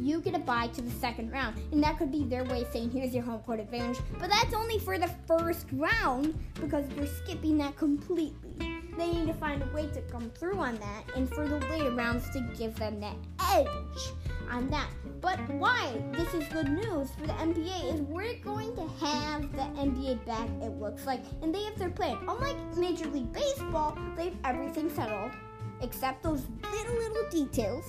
You 0.00 0.20
get 0.20 0.34
a 0.34 0.38
bye 0.38 0.68
to 0.68 0.82
the 0.82 0.90
second 0.90 1.30
round, 1.30 1.56
and 1.72 1.82
that 1.82 1.98
could 1.98 2.12
be 2.12 2.24
their 2.24 2.44
way 2.44 2.62
of 2.62 2.72
saying, 2.72 2.90
"Here's 2.90 3.14
your 3.14 3.24
home 3.24 3.40
court 3.40 3.60
advantage." 3.60 4.00
But 4.18 4.30
that's 4.30 4.54
only 4.54 4.78
for 4.78 4.98
the 4.98 5.10
first 5.26 5.66
round 5.72 6.38
because 6.60 6.84
you're 6.96 7.06
skipping 7.06 7.58
that 7.58 7.76
completely 7.76 8.74
they 8.96 9.10
need 9.10 9.26
to 9.26 9.34
find 9.34 9.62
a 9.62 9.66
way 9.74 9.86
to 9.88 10.00
come 10.02 10.30
through 10.30 10.58
on 10.58 10.76
that 10.76 11.04
and 11.16 11.28
for 11.28 11.46
the 11.46 11.58
later 11.68 11.90
rounds 11.92 12.28
to 12.30 12.40
give 12.56 12.76
them 12.76 13.00
that 13.00 13.16
edge 13.52 14.12
on 14.50 14.68
that. 14.70 14.88
But 15.20 15.38
why 15.54 16.02
this 16.12 16.32
is 16.34 16.46
good 16.52 16.68
news 16.68 17.10
for 17.12 17.26
the 17.26 17.32
NBA 17.32 17.94
is 17.94 18.00
we're 18.02 18.36
going 18.36 18.74
to 18.76 18.86
have 19.04 19.50
the 19.52 19.64
NBA 19.80 20.24
back, 20.26 20.48
it 20.62 20.78
looks 20.78 21.06
like, 21.06 21.22
and 21.42 21.54
they 21.54 21.62
have 21.64 21.78
their 21.78 21.90
plan. 21.90 22.18
Unlike 22.28 22.76
Major 22.76 23.06
League 23.06 23.32
Baseball, 23.32 23.96
they 24.16 24.24
have 24.24 24.36
everything 24.44 24.90
settled 24.90 25.32
except 25.80 26.22
those 26.22 26.42
little, 26.72 26.94
little 26.94 27.28
details 27.30 27.84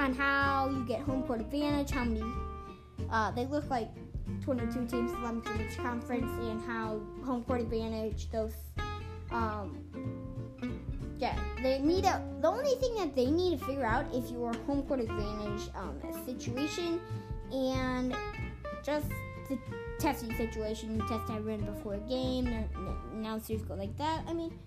on 0.00 0.14
how 0.14 0.68
you 0.70 0.84
get 0.86 1.00
home 1.00 1.22
court 1.22 1.40
advantage, 1.40 1.90
how 1.90 2.04
many, 2.04 2.24
uh, 3.10 3.30
they 3.32 3.46
look 3.46 3.68
like 3.68 3.90
22 4.42 4.86
teams, 4.86 5.12
11 5.12 5.42
from 5.42 5.60
each 5.60 5.76
conference, 5.76 6.30
and 6.40 6.60
how 6.62 7.00
home 7.24 7.44
court 7.44 7.60
advantage, 7.60 8.30
those 8.30 8.54
um, 9.30 9.78
yeah, 11.18 11.38
they 11.62 11.78
need 11.78 12.04
a. 12.06 12.22
The 12.40 12.48
only 12.48 12.74
thing 12.76 12.94
that 12.96 13.14
they 13.14 13.26
need 13.26 13.58
to 13.58 13.64
figure 13.66 13.84
out 13.84 14.12
is 14.14 14.32
your 14.32 14.54
home 14.66 14.82
court 14.84 15.00
advantage 15.00 15.68
um, 15.74 16.00
situation 16.24 16.98
and 17.52 18.16
just 18.82 19.06
the 19.48 19.58
testing 20.00 20.34
situation. 20.36 20.96
You 20.96 21.08
Test 21.08 21.30
ran 21.42 21.60
before 21.60 21.94
a 21.94 21.98
game. 21.98 22.46
Announcers 23.12 23.62
go 23.62 23.74
like 23.74 23.96
that. 23.98 24.24
I 24.28 24.32
mean, 24.32 24.58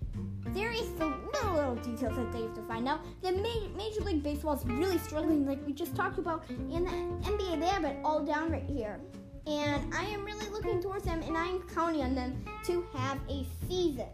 there 0.48 0.70
is 0.70 0.92
the 0.94 1.06
little 1.06 1.54
little 1.54 1.74
details 1.76 2.16
that 2.16 2.32
they 2.32 2.42
have 2.42 2.54
to 2.54 2.62
find 2.62 2.88
out. 2.88 3.00
The 3.22 3.32
Ma- 3.32 3.76
Major 3.76 4.00
League 4.02 4.22
Baseball 4.22 4.54
is 4.54 4.64
really 4.64 4.98
struggling, 4.98 5.46
like 5.46 5.64
we 5.66 5.72
just 5.72 5.96
talked 5.96 6.18
about. 6.18 6.44
In 6.48 6.84
the 6.84 6.90
NBA, 7.30 7.60
they 7.60 7.66
have 7.66 7.84
it 7.84 7.96
all 8.04 8.24
down 8.24 8.50
right 8.50 8.64
here 8.68 9.00
and 9.46 9.92
I 9.94 10.04
am 10.04 10.24
really 10.24 10.48
looking 10.48 10.80
towards 10.80 11.04
them, 11.04 11.22
and 11.22 11.36
I 11.36 11.46
am 11.46 11.62
counting 11.74 12.02
on 12.02 12.14
them 12.14 12.44
to 12.64 12.84
have 12.94 13.18
a 13.28 13.44
season. 13.68 14.06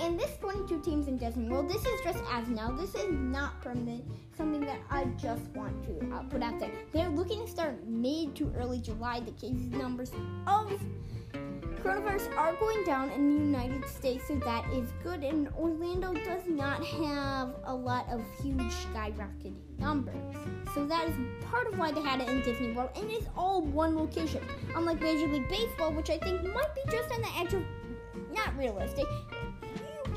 And 0.00 0.18
this 0.18 0.34
22 0.40 0.80
teams 0.80 1.08
in 1.08 1.18
Disney 1.18 1.46
World, 1.46 1.68
this 1.68 1.84
is 1.84 2.00
just 2.00 2.22
as 2.32 2.48
now. 2.48 2.70
This 2.70 2.94
is 2.94 3.12
not 3.12 3.60
permanent. 3.60 4.02
Something 4.34 4.62
that 4.62 4.80
I 4.90 5.04
just 5.20 5.42
want 5.54 5.84
to 5.84 6.14
uh, 6.14 6.22
put 6.22 6.42
out 6.42 6.58
there. 6.58 6.70
They're 6.92 7.10
looking 7.10 7.44
to 7.44 7.50
start 7.50 7.86
mid 7.86 8.34
to 8.36 8.50
early 8.56 8.80
July. 8.80 9.20
The 9.20 9.32
case 9.32 9.60
numbers 9.70 10.10
of 10.46 10.72
coronavirus 11.82 12.34
are 12.36 12.54
going 12.54 12.84
down 12.84 13.10
in 13.10 13.28
the 13.28 13.44
United 13.44 13.88
States, 13.88 14.28
so 14.28 14.36
that 14.36 14.64
is 14.72 14.88
good. 15.02 15.22
And 15.22 15.48
Orlando 15.58 16.14
does 16.14 16.46
not 16.46 16.84
have 16.84 17.54
a 17.64 17.74
lot 17.74 18.08
of 18.10 18.22
huge 18.42 18.58
skyrocketing 18.58 19.54
numbers. 19.78 20.34
So 20.74 20.86
that 20.86 21.08
is 21.08 21.14
part 21.44 21.66
of 21.66 21.78
why 21.78 21.92
they 21.92 22.00
had 22.00 22.20
it 22.20 22.28
in 22.28 22.40
Disney 22.42 22.72
World, 22.72 22.90
and 22.96 23.10
it's 23.10 23.26
all 23.36 23.62
one 23.62 23.96
location. 23.96 24.42
Unlike 24.74 25.00
Major 25.00 25.28
League 25.28 25.48
Baseball, 25.48 25.92
which 25.92 26.10
I 26.10 26.18
think 26.18 26.42
might 26.42 26.74
be 26.74 26.90
just 26.90 27.12
on 27.12 27.20
the 27.20 27.30
edge 27.38 27.54
of 27.54 27.62
not 28.32 28.56
realistic. 28.56 29.06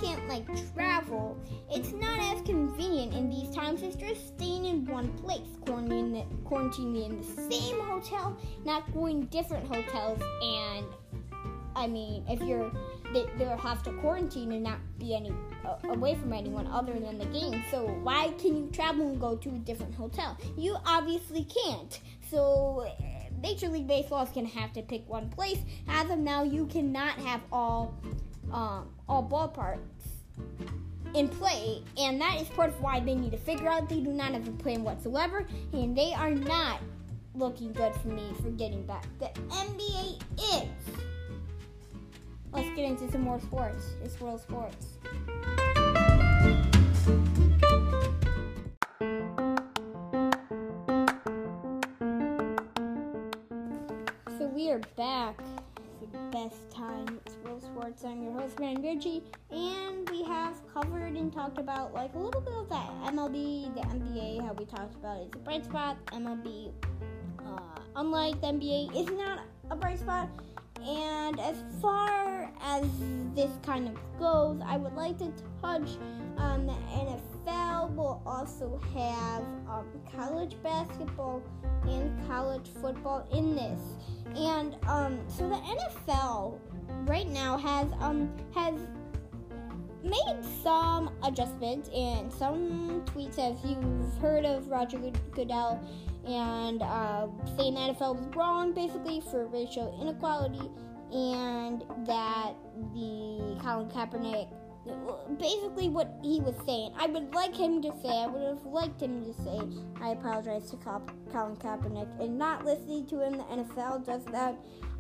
Can't 0.01 0.27
like 0.27 0.45
travel. 0.73 1.38
It's 1.71 1.91
not 1.91 2.19
as 2.35 2.41
convenient 2.41 3.13
in 3.13 3.29
these 3.29 3.53
times 3.55 3.83
as 3.83 3.95
just 3.95 4.35
staying 4.35 4.65
in 4.65 4.85
one 4.85 5.09
place, 5.13 5.47
quarantining, 5.65 6.25
quarantining 6.43 7.05
in 7.05 7.21
the 7.21 7.51
same 7.51 7.79
hotel, 7.81 8.38
not 8.65 8.91
going 8.93 9.25
different 9.27 9.65
hotels, 9.67 10.21
and 10.41 10.85
I 11.75 11.88
mean, 11.88 12.25
if 12.27 12.41
you're 12.41 12.71
they, 13.13 13.25
they'll 13.38 13.57
have 13.57 13.83
to 13.83 13.91
quarantine 13.93 14.51
and 14.51 14.63
not 14.63 14.79
be 14.97 15.15
any 15.15 15.31
uh, 15.65 15.75
away 15.89 16.15
from 16.15 16.33
anyone 16.33 16.67
other 16.67 16.93
than 16.93 17.17
the 17.17 17.25
game. 17.25 17.63
So 17.69 17.85
why 18.03 18.33
can 18.39 18.57
you 18.57 18.69
travel 18.71 19.07
and 19.07 19.19
go 19.19 19.35
to 19.35 19.50
a 19.50 19.59
different 19.59 19.93
hotel? 19.93 20.38
You 20.57 20.77
obviously 20.85 21.45
can't. 21.45 22.00
So 22.29 22.88
Major 23.41 23.67
League 23.67 23.88
Baseball 23.88 24.23
is 24.23 24.29
gonna 24.29 24.47
have 24.47 24.73
to 24.73 24.81
pick 24.81 25.07
one 25.07 25.29
place. 25.29 25.59
As 25.88 26.09
of 26.09 26.19
now, 26.19 26.43
you 26.43 26.65
cannot 26.65 27.19
have 27.19 27.41
all 27.51 27.95
um, 28.53 28.88
all 29.10 29.27
ballparks 29.27 29.79
in 31.15 31.27
play, 31.27 31.83
and 31.98 32.22
that 32.22 32.39
is 32.39 32.48
part 32.50 32.69
of 32.69 32.79
why 32.81 33.00
they 33.00 33.15
need 33.15 33.31
to 33.31 33.38
figure 33.38 33.67
out 33.67 33.89
they 33.89 34.00
do 34.00 34.12
not 34.12 34.31
have 34.31 34.48
a 34.48 34.51
plan 34.51 34.83
whatsoever, 34.83 35.45
and 35.74 35.98
they 35.98 36.13
are 36.13 36.31
not 36.31 36.79
looking 37.36 37.74
good 37.74 37.93
for 37.95 38.10
me 38.10 38.31
for 38.41 38.50
getting 38.51 38.86
back. 38.86 39.05
The 39.19 39.27
NBA 39.50 40.22
is. 40.38 40.69
Let's 42.51 42.69
get 42.75 42.86
into 42.86 43.12
some 43.12 43.22
more 43.22 43.39
sports. 43.39 43.93
It's 44.03 44.19
world 44.22 44.39
sports. 44.39 44.86
So 54.38 54.45
we 54.53 54.69
are 54.69 54.79
back. 54.95 55.39
Sports. 57.83 58.05
I'm 58.05 58.23
your 58.23 58.31
host, 58.31 58.55
Brandon 58.55 58.81
Virgie, 58.81 59.21
and 59.51 60.09
we 60.09 60.23
have 60.23 60.55
covered 60.73 61.17
and 61.17 61.33
talked 61.33 61.57
about 61.57 61.93
like 61.93 62.13
a 62.13 62.17
little 62.17 62.39
bit 62.39 62.53
of 62.53 62.69
that 62.69 62.87
MLB, 63.13 63.75
the 63.75 63.81
NBA, 63.81 64.39
how 64.39 64.53
we 64.53 64.63
talked 64.63 64.95
about 64.95 65.23
it's 65.23 65.35
a 65.35 65.39
bright 65.39 65.65
spot. 65.65 65.97
MLB, 66.13 66.71
uh, 67.45 67.59
unlike 67.97 68.39
the 68.39 68.47
NBA, 68.47 68.95
is 68.95 69.11
not 69.11 69.39
a 69.69 69.75
bright 69.75 69.99
spot. 69.99 70.29
And 70.81 71.37
as 71.41 71.57
far 71.81 72.49
as 72.61 72.87
this 73.35 73.51
kind 73.63 73.89
of 73.89 73.97
goes, 74.17 74.61
I 74.65 74.77
would 74.77 74.93
like 74.93 75.17
to 75.17 75.33
touch 75.61 75.97
on 76.37 76.65
the 76.65 76.73
NFL. 76.93 77.32
Will 77.45 78.21
also 78.25 78.79
have 78.95 79.43
um, 79.69 79.85
college 80.15 80.55
basketball 80.63 81.43
and 81.83 82.27
college 82.27 82.69
football 82.81 83.27
in 83.31 83.55
this, 83.55 83.79
and 84.35 84.77
um, 84.88 85.19
so 85.27 85.47
the 85.50 85.55
NFL 85.55 86.59
right 87.05 87.27
now 87.27 87.57
has 87.57 87.88
um 88.00 88.33
has 88.55 88.73
made 90.03 90.43
some 90.63 91.12
adjustments 91.23 91.89
and 91.95 92.31
some 92.31 93.03
tweets 93.05 93.39
as 93.39 93.63
you've 93.63 94.17
heard 94.21 94.45
of 94.45 94.67
Roger 94.67 94.97
Goodell 95.31 95.81
and 96.25 96.81
uh, 96.81 97.27
saying 97.57 97.75
the 97.75 97.79
NFL 97.79 98.15
was 98.17 98.35
wrong 98.35 98.73
basically 98.73 99.21
for 99.21 99.47
racial 99.47 99.97
inequality 100.01 100.69
and 101.13 101.83
that 102.05 102.53
the 102.93 103.57
Colin 103.62 103.89
Kaepernick 103.89 104.50
basically 105.39 105.89
what 105.89 106.13
he 106.21 106.39
was 106.41 106.55
saying. 106.65 106.93
I 106.97 107.07
would 107.07 107.33
like 107.33 107.55
him 107.55 107.81
to 107.81 107.93
say, 108.01 108.09
I 108.09 108.27
would 108.27 108.43
have 108.43 108.65
liked 108.65 109.01
him 109.01 109.23
to 109.23 109.33
say, 109.33 109.59
I 110.01 110.09
apologize 110.09 110.69
to 110.71 110.77
Colin 110.77 111.55
Kaepernick, 111.55 112.19
and 112.19 112.37
not 112.37 112.65
listening 112.65 113.05
to 113.07 113.21
him. 113.21 113.37
The 113.37 113.43
NFL 113.43 114.05
does 114.05 114.25
that, 114.25 114.55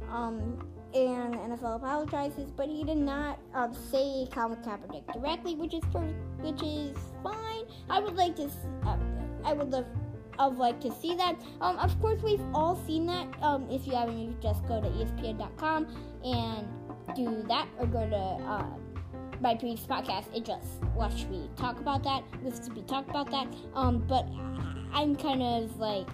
um, 0.09 0.65
and 0.93 1.33
the 1.33 1.37
NFL 1.37 1.77
apologizes, 1.77 2.51
but 2.51 2.67
he 2.67 2.83
did 2.83 2.97
not 2.97 3.39
um, 3.53 3.73
say 3.73 4.27
Colin 4.31 4.57
Kaepernick 4.59 5.11
directly, 5.13 5.55
which 5.55 5.73
is 5.73 5.83
per- 5.91 6.15
which 6.39 6.61
is 6.63 6.97
fine. 7.21 7.65
I 7.89 7.99
would 7.99 8.15
like 8.15 8.35
to, 8.37 8.49
uh, 8.85 8.97
I 9.43 9.53
would 9.53 9.69
love 9.69 9.85
of 10.39 10.57
like 10.57 10.79
to 10.81 10.91
see 10.91 11.15
that. 11.15 11.35
Um, 11.61 11.77
of 11.77 11.99
course, 12.01 12.21
we've 12.23 12.41
all 12.53 12.75
seen 12.87 13.05
that. 13.05 13.27
Um, 13.41 13.69
if 13.69 13.85
you 13.85 13.93
haven't, 13.93 14.17
you 14.17 14.35
just 14.41 14.65
go 14.67 14.81
to 14.81 14.87
ESPN.com 14.87 15.87
and 16.23 16.67
do 17.15 17.43
that, 17.47 17.67
or 17.77 17.85
go 17.85 18.09
to 18.09 18.15
uh, 18.15 18.65
my 19.41 19.55
previous 19.55 19.85
podcast 19.85 20.33
and 20.35 20.45
just 20.45 20.83
watch 20.95 21.25
me 21.25 21.49
talk 21.55 21.79
about 21.79 22.03
that, 22.03 22.23
listen 22.43 22.65
to 22.65 22.71
me 22.71 22.83
talk 22.87 23.07
about 23.09 23.29
that. 23.31 23.47
Um, 23.73 23.99
but 24.07 24.27
I'm 24.93 25.15
kind 25.15 25.41
of 25.41 25.77
like 25.77 26.07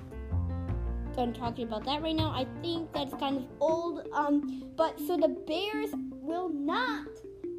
done 1.15 1.33
talking 1.33 1.67
about 1.67 1.83
that 1.85 2.01
right 2.01 2.15
now. 2.15 2.29
I 2.29 2.45
think 2.61 2.91
that's 2.93 3.13
kind 3.15 3.37
of 3.37 3.43
old. 3.59 4.07
Um, 4.13 4.63
but 4.75 4.99
so 4.99 5.17
the 5.17 5.29
Bears 5.29 5.89
will 6.11 6.49
not 6.49 7.07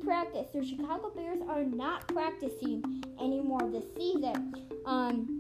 practice. 0.05 0.47
The 0.53 0.65
Chicago 0.65 1.13
Bears 1.15 1.41
are 1.49 1.65
not 1.65 2.09
practicing 2.09 3.05
anymore 3.21 3.71
this 3.71 3.85
season. 3.97 4.55
Um, 4.87 5.40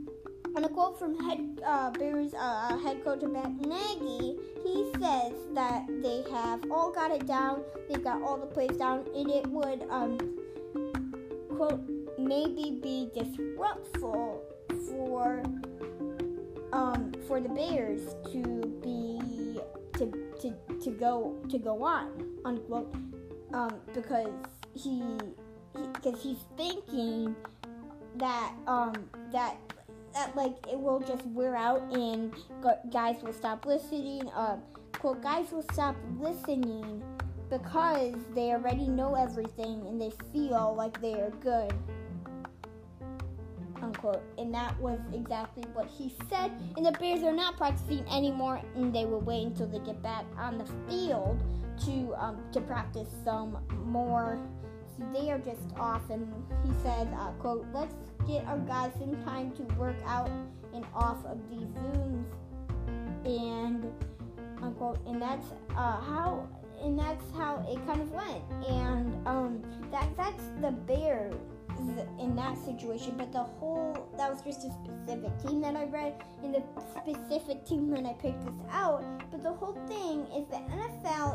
and 0.57 0.65
a 0.65 0.69
quote 0.69 0.99
from 0.99 1.19
head 1.29 1.61
uh, 1.65 1.91
Bears 1.91 2.35
uh, 2.35 2.77
head 2.79 3.05
coach 3.05 3.23
Matt 3.23 3.53
Nagy, 3.61 4.37
he 4.63 4.93
says 5.01 5.33
that 5.55 5.87
they 6.03 6.25
have 6.31 6.61
all 6.71 6.91
got 6.91 7.11
it 7.11 7.27
down. 7.27 7.63
They've 7.89 8.03
got 8.03 8.23
all 8.23 8.37
the 8.37 8.47
plays 8.47 8.77
down, 8.77 9.07
and 9.15 9.31
it 9.31 9.47
would 9.47 9.83
um, 9.91 10.19
quote 11.57 11.81
maybe 12.19 12.79
be 12.83 13.11
disruptful 13.15 14.43
for 14.89 15.43
um, 16.73 17.13
for 17.27 17.41
the 17.41 17.49
Bears 17.49 18.15
to 18.33 18.43
be 18.83 19.61
to, 19.99 20.11
to, 20.41 20.79
to 20.83 20.91
go 20.91 21.37
to 21.49 21.59
go 21.59 21.83
on 21.83 22.11
unquote 22.45 22.95
um, 23.53 23.81
because 23.95 24.33
he 24.75 25.03
because 25.75 26.21
he, 26.23 26.31
he's 26.31 26.45
thinking 26.57 27.35
that 28.17 28.53
um, 28.67 28.93
that 29.33 29.57
that 30.15 30.35
like 30.37 30.57
it 30.71 30.79
will 30.79 31.01
just 31.01 31.25
wear 31.27 31.57
out 31.57 31.83
and 31.93 32.35
guys 32.93 33.23
will 33.23 33.33
stop 33.33 33.67
listening. 33.67 34.29
Uh, 34.31 34.57
quote, 34.99 35.23
guys 35.23 35.51
will 35.53 35.65
stop 35.73 35.97
listening 36.19 37.03
because 37.49 38.15
they 38.35 38.53
already 38.53 38.87
know 38.87 39.15
everything 39.15 39.85
and 39.87 40.01
they 40.01 40.13
feel 40.33 40.75
like 40.77 41.01
they 41.01 41.15
are 41.15 41.31
good. 41.41 41.73
Unquote. 43.83 44.23
And 44.39 44.55
that 44.55 44.79
was 44.79 45.01
exactly 45.13 45.65
what 45.73 45.87
he 45.87 46.15
said. 46.29 46.53
And 46.77 46.85
the 46.85 46.93
Bears 46.93 47.23
are 47.23 47.33
not 47.33 47.57
practicing 47.57 48.07
anymore, 48.09 48.61
and 48.77 48.95
they 48.95 49.07
will 49.07 49.23
wait 49.23 49.47
until 49.47 49.69
they 49.69 49.79
get 49.79 50.03
back 50.03 50.27
on 50.37 50.59
the 50.59 50.67
field 50.87 51.43
to 51.87 52.15
um, 52.19 52.37
to 52.53 52.61
practice 52.61 53.09
some 53.25 53.59
more. 53.87 54.39
So 55.01 55.07
they 55.13 55.31
are 55.31 55.39
just 55.39 55.75
off. 55.79 56.09
And 56.11 56.33
he 56.65 56.73
said, 56.83 57.09
uh, 57.19 57.33
"quote 57.41 57.67
Let's 57.73 57.95
get 58.29 58.45
our 58.47 58.59
guys 58.59 58.93
some 58.99 59.17
time 59.25 59.51
to 59.53 59.63
work 59.75 59.97
out 60.07 60.31
and 60.75 60.85
off 60.95 61.25
of 61.25 61.39
these 61.49 61.67
zooms. 61.67 62.25
And 63.25 63.87
unquote 64.63 64.99
and 65.07 65.21
that's 65.21 65.47
uh, 65.71 66.01
how 66.01 66.47
and 66.83 66.99
that's 66.99 67.25
how 67.37 67.65
it 67.69 67.85
kind 67.87 68.01
of 68.01 68.11
went. 68.11 68.43
And 68.69 69.27
um 69.27 69.63
that 69.91 70.09
that's 70.17 70.45
the 70.61 70.71
bears 70.71 71.35
in 72.19 72.37
that 72.37 72.59
situation. 72.59 73.15
But 73.17 73.33
the 73.33 73.43
whole 73.43 74.09
that 74.17 74.31
was 74.31 74.43
just 74.43 74.65
a 74.65 74.71
specific 74.85 75.31
team 75.43 75.61
that 75.63 75.77
i 75.77 75.85
read 75.85 76.15
and 76.43 76.55
the 76.55 76.63
specific 76.91 77.65
team 77.65 77.91
when 77.91 78.07
i 78.07 78.13
picked 78.15 78.45
this 78.45 78.55
out. 78.71 79.05
But 79.31 79.43
the 79.43 79.53
whole 79.53 79.79
thing 79.87 80.27
is 80.37 80.47
the 80.49 80.57
nfl 80.57 81.30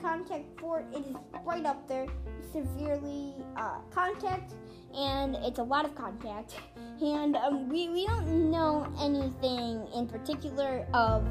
contact 0.00 0.46
sport. 0.56 0.86
It 0.92 1.04
is 1.06 1.16
right 1.44 1.64
up 1.64 1.88
there, 1.88 2.06
severely 2.52 3.34
uh, 3.56 3.78
contact, 3.90 4.54
and 4.94 5.36
it's 5.36 5.58
a 5.58 5.62
lot 5.62 5.84
of 5.84 5.94
contact. 5.94 6.56
And 7.00 7.36
um, 7.36 7.68
we, 7.68 7.88
we 7.88 8.06
don't 8.06 8.50
know 8.50 8.86
anything 9.00 9.86
in 9.94 10.06
particular 10.06 10.86
of 10.94 11.26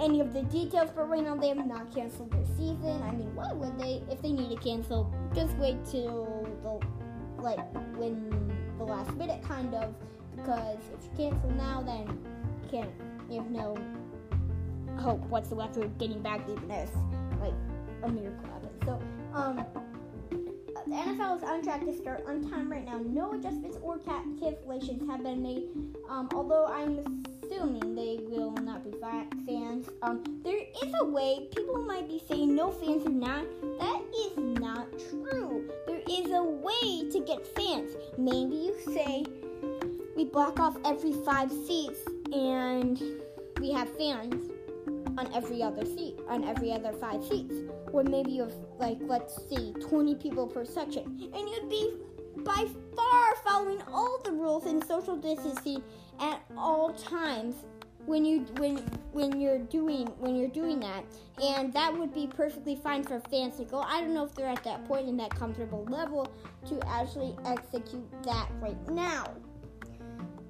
any 0.00 0.20
of 0.20 0.32
the 0.32 0.42
details, 0.44 0.90
but 0.94 1.08
right 1.08 1.22
now 1.22 1.36
they 1.36 1.48
have 1.48 1.66
not 1.66 1.94
canceled 1.94 2.32
their 2.32 2.44
season. 2.56 3.02
I 3.02 3.12
mean, 3.12 3.34
why 3.34 3.52
would 3.52 3.78
they? 3.78 4.02
If 4.10 4.22
they 4.22 4.32
need 4.32 4.56
to 4.56 4.62
cancel, 4.62 5.12
just 5.34 5.56
wait 5.58 5.84
till 5.84 6.46
the 6.62 7.42
like 7.42 7.60
when 7.96 8.52
the 8.78 8.84
last 8.84 9.12
minute 9.14 9.42
kind 9.42 9.74
of 9.74 9.94
because 10.36 10.78
if 10.94 11.04
you 11.04 11.30
cancel 11.30 11.50
now, 11.50 11.82
then 11.82 12.06
you 12.62 12.68
can't. 12.70 12.90
You 13.30 13.40
have 13.40 13.50
no 13.50 13.76
hope 14.98 15.20
whatsoever 15.28 15.84
of 15.84 15.98
getting 15.98 16.20
back 16.22 16.42
even 16.48 16.70
if 16.70 16.90
like 17.40 17.54
a 18.02 18.08
miracle 18.08 18.44
happens. 18.46 18.84
So, 18.84 19.00
um, 19.34 19.64
the 20.86 20.94
NFL 20.94 21.36
is 21.36 21.42
on 21.44 21.62
track 21.62 21.84
to 21.84 21.96
start 21.96 22.24
on 22.26 22.50
time 22.50 22.70
right 22.70 22.84
now. 22.84 22.98
No 22.98 23.32
adjustments 23.32 23.78
or 23.82 23.98
cancellations 23.98 25.08
have 25.08 25.22
been 25.22 25.42
made. 25.42 25.68
Um, 26.08 26.28
although 26.34 26.66
I'm 26.66 27.24
assuming 27.42 27.94
they 27.94 28.18
will 28.28 28.52
not 28.52 28.84
be 28.84 28.92
fans. 29.46 29.88
Um, 30.02 30.22
there 30.44 30.58
is 30.58 30.94
a 31.00 31.04
way. 31.04 31.48
People 31.54 31.78
might 31.84 32.08
be 32.08 32.22
saying 32.28 32.54
no 32.54 32.70
fans 32.70 33.06
are 33.06 33.10
not. 33.10 33.44
That 33.78 34.02
is 34.16 34.36
not 34.60 34.88
true. 35.10 35.68
There 35.86 36.02
is 36.10 36.30
a 36.32 36.42
way 36.42 37.10
to 37.10 37.20
get 37.26 37.46
fans. 37.56 37.92
Maybe 38.18 38.56
you 38.56 38.76
say 38.92 39.24
we 40.16 40.24
block 40.24 40.60
off 40.60 40.76
every 40.84 41.12
five 41.12 41.50
seats 41.50 42.00
and 42.32 43.00
we 43.60 43.70
have 43.72 43.88
fans 43.96 44.50
on 45.18 45.32
every 45.34 45.62
other 45.62 45.84
seat, 45.84 46.18
on 46.28 46.44
every 46.44 46.72
other 46.72 46.92
five 46.92 47.24
seats. 47.24 47.54
Or 47.92 48.02
maybe 48.02 48.38
have, 48.38 48.52
like, 48.78 48.98
let's 49.02 49.36
see, 49.48 49.74
20 49.80 50.14
people 50.16 50.46
per 50.46 50.64
section. 50.64 51.04
And 51.34 51.48
you'd 51.48 51.68
be 51.68 51.92
by 52.38 52.66
far 52.96 53.34
following 53.44 53.82
all 53.92 54.18
the 54.24 54.32
rules 54.32 54.66
in 54.66 54.84
social 54.86 55.16
distancing 55.16 55.82
at 56.18 56.42
all 56.56 56.92
times 56.94 57.54
when 58.06 58.24
you 58.24 58.40
when 58.58 58.78
when 59.12 59.40
you're 59.40 59.58
doing 59.58 60.06
when 60.18 60.34
you're 60.34 60.48
doing 60.48 60.80
that. 60.80 61.04
And 61.42 61.72
that 61.72 61.96
would 61.96 62.12
be 62.12 62.26
perfectly 62.26 62.76
fine 62.76 63.04
for 63.04 63.20
fans 63.20 63.56
to 63.58 63.64
go. 63.64 63.80
I 63.80 64.00
don't 64.00 64.14
know 64.14 64.24
if 64.24 64.34
they're 64.34 64.48
at 64.48 64.64
that 64.64 64.84
point 64.86 65.08
in 65.08 65.16
that 65.18 65.30
comfortable 65.30 65.84
level 65.84 66.30
to 66.66 66.80
actually 66.88 67.36
execute 67.44 68.10
that 68.24 68.48
right 68.60 68.90
now. 68.90 69.26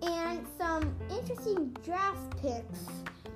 And 0.02 0.44
some 0.58 0.94
interesting 1.10 1.76
draft 1.84 2.36
picks 2.40 2.86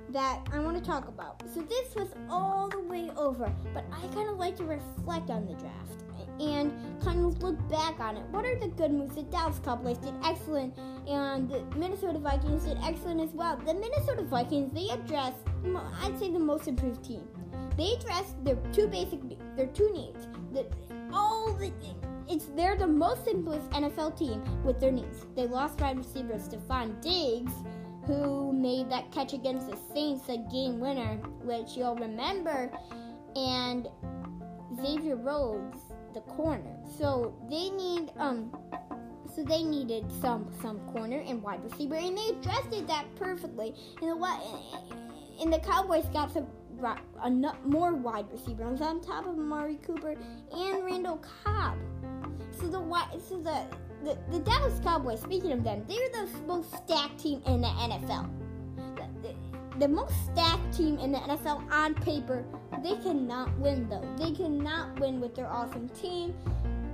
that 0.09 0.47
I 0.51 0.59
want 0.59 0.77
to 0.77 0.83
talk 0.83 1.07
about. 1.07 1.43
So 1.53 1.61
this 1.61 1.95
was 1.95 2.07
all 2.29 2.69
the 2.69 2.81
way 2.81 3.11
over, 3.15 3.53
but 3.73 3.85
I 3.91 4.07
kind 4.13 4.29
of 4.29 4.37
like 4.37 4.55
to 4.57 4.63
reflect 4.63 5.29
on 5.29 5.45
the 5.45 5.53
draft 5.53 6.03
and 6.39 6.71
kind 7.01 7.25
of 7.25 7.41
look 7.41 7.57
back 7.69 7.99
on 7.99 8.17
it. 8.17 8.23
What 8.29 8.45
are 8.45 8.57
the 8.59 8.67
good 8.67 8.91
moves? 8.91 9.15
The 9.15 9.23
Dallas 9.23 9.59
Cowboys 9.63 9.97
did 9.97 10.13
excellent, 10.23 10.77
and 11.07 11.49
the 11.49 11.63
Minnesota 11.75 12.19
Vikings 12.19 12.63
did 12.63 12.77
excellent 12.83 13.21
as 13.21 13.31
well. 13.33 13.57
The 13.57 13.73
Minnesota 13.73 14.23
Vikings 14.23 14.73
they 14.73 14.89
addressed, 14.89 15.37
I'd 16.01 16.17
say, 16.19 16.31
the 16.31 16.39
most 16.39 16.67
improved 16.67 17.03
team. 17.03 17.27
They 17.75 17.93
addressed 17.93 18.43
their 18.43 18.55
two 18.71 18.87
basic, 18.87 19.19
their 19.55 19.67
two 19.67 19.91
needs. 19.93 20.27
The, 20.53 20.65
all 21.11 21.53
the 21.53 21.71
it's 22.29 22.45
they're 22.57 22.75
the 22.75 22.87
most 22.87 23.23
simplest 23.23 23.69
NFL 23.69 24.17
team 24.17 24.43
with 24.63 24.79
their 24.79 24.91
needs. 24.91 25.25
They 25.35 25.47
lost 25.47 25.79
wide 25.79 25.97
receiver 25.97 26.33
Stefon 26.33 27.01
Diggs 27.01 27.53
who 28.07 28.53
made 28.53 28.89
that 28.89 29.11
catch 29.11 29.33
against 29.33 29.69
the 29.69 29.77
Saints, 29.93 30.25
the 30.25 30.37
game 30.51 30.79
winner, 30.79 31.17
which 31.43 31.75
you'll 31.75 31.95
remember, 31.95 32.71
and 33.35 33.87
Xavier 34.81 35.17
Rhodes, 35.17 35.79
the 36.13 36.21
corner. 36.21 36.77
So 36.97 37.35
they 37.49 37.69
need 37.69 38.11
um 38.17 38.55
so 39.35 39.43
they 39.43 39.63
needed 39.63 40.11
some 40.21 40.51
some 40.61 40.79
corner 40.91 41.19
and 41.19 41.43
wide 41.43 41.63
receiver, 41.63 41.95
and 41.95 42.17
they 42.17 42.29
addressed 42.29 42.73
it 42.73 42.87
that 42.87 43.05
perfectly. 43.17 43.75
And 44.01 44.11
the 44.11 44.15
what 44.15 44.41
and 45.39 45.53
the 45.53 45.59
Cowboys 45.59 46.05
got 46.05 46.33
some 46.33 46.47
a, 47.23 47.31
more 47.65 47.93
wide 47.93 48.31
receivers 48.31 48.81
on 48.81 49.01
top 49.01 49.25
of 49.25 49.33
Amari 49.33 49.75
Cooper 49.75 50.15
and 50.51 50.85
Randall 50.85 51.17
Cobb. 51.43 51.77
So 52.59 52.67
the 52.67 53.19
so 53.27 53.39
the 53.39 53.65
the, 54.03 54.17
the 54.31 54.39
Dallas 54.39 54.79
Cowboys, 54.83 55.21
speaking 55.21 55.51
of 55.51 55.63
them, 55.63 55.83
they're 55.87 56.09
the 56.09 56.29
most 56.45 56.69
stacked 56.71 57.19
team 57.19 57.41
in 57.45 57.61
the 57.61 57.67
NFL. 57.67 58.29
The, 58.75 59.07
the, 59.21 59.35
the 59.79 59.87
most 59.87 60.13
stacked 60.25 60.75
team 60.75 60.97
in 60.99 61.11
the 61.11 61.19
NFL 61.19 61.71
on 61.71 61.93
paper. 61.95 62.43
They 62.83 62.95
cannot 62.97 63.57
win 63.59 63.87
though. 63.89 64.07
They 64.17 64.31
cannot 64.31 64.99
win 64.99 65.19
with 65.19 65.35
their 65.35 65.47
awesome 65.47 65.89
team. 65.89 66.33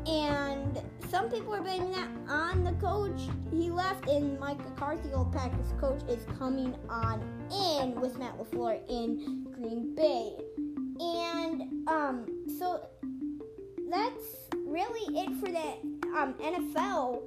And 0.05 0.81
some 1.09 1.29
people 1.29 1.55
are 1.55 1.61
blaming 1.61 1.91
that 1.91 2.09
on 2.27 2.63
the 2.63 2.73
coach. 2.73 3.21
He 3.51 3.69
left, 3.69 4.09
and 4.09 4.37
Mike 4.39 4.57
McCarthy, 4.67 5.13
old 5.13 5.31
Packers 5.31 5.73
coach, 5.79 6.01
is 6.09 6.25
coming 6.37 6.75
on 6.89 7.21
in 7.51 7.99
with 8.01 8.17
Matt 8.19 8.37
LaFleur 8.37 8.81
in 8.89 9.47
Green 9.53 9.95
Bay. 9.95 10.33
And 10.99 11.87
um, 11.87 12.25
so 12.59 12.85
that's 13.89 14.49
really 14.65 15.19
it 15.19 15.29
for 15.39 15.51
the 15.51 15.92
um, 16.15 16.33
NFL. 16.35 17.21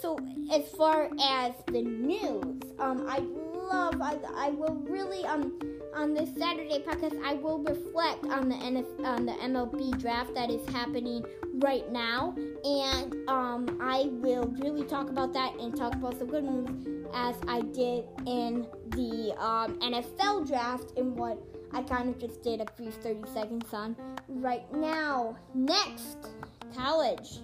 So 0.00 0.18
as 0.52 0.68
far 0.70 1.10
as 1.20 1.52
the 1.66 1.82
news, 1.82 2.62
um, 2.78 3.06
I 3.08 3.18
love. 3.68 4.00
I, 4.00 4.18
I 4.34 4.50
will 4.50 4.76
really 4.88 5.24
um 5.24 5.58
on 5.94 6.14
this 6.14 6.30
Saturday 6.38 6.82
podcast 6.86 7.20
I 7.24 7.34
will 7.34 7.58
reflect 7.58 8.24
on 8.26 8.48
the 8.48 8.54
NF, 8.54 9.04
on 9.04 9.26
the 9.26 9.32
MLB 9.32 9.98
draft 9.98 10.34
that 10.34 10.50
is 10.50 10.66
happening 10.68 11.24
right 11.54 11.90
now, 11.90 12.34
and 12.64 13.14
um 13.28 13.78
I 13.80 14.08
will 14.12 14.46
really 14.58 14.84
talk 14.84 15.10
about 15.10 15.32
that 15.34 15.54
and 15.56 15.76
talk 15.76 15.94
about 15.94 16.18
some 16.18 16.28
good 16.28 16.44
moves 16.44 16.86
as 17.14 17.36
I 17.46 17.62
did 17.62 18.04
in 18.26 18.66
the 18.90 19.34
um, 19.38 19.78
NFL 19.80 20.46
draft 20.46 20.92
and 20.96 21.16
what 21.16 21.42
I 21.72 21.82
kind 21.82 22.08
of 22.08 22.18
just 22.18 22.42
did 22.42 22.60
a 22.60 22.66
brief 22.76 22.94
30 22.94 23.30
seconds 23.32 23.72
on 23.72 23.96
right 24.28 24.70
now. 24.72 25.36
Next, 25.54 26.18
college. 26.74 27.38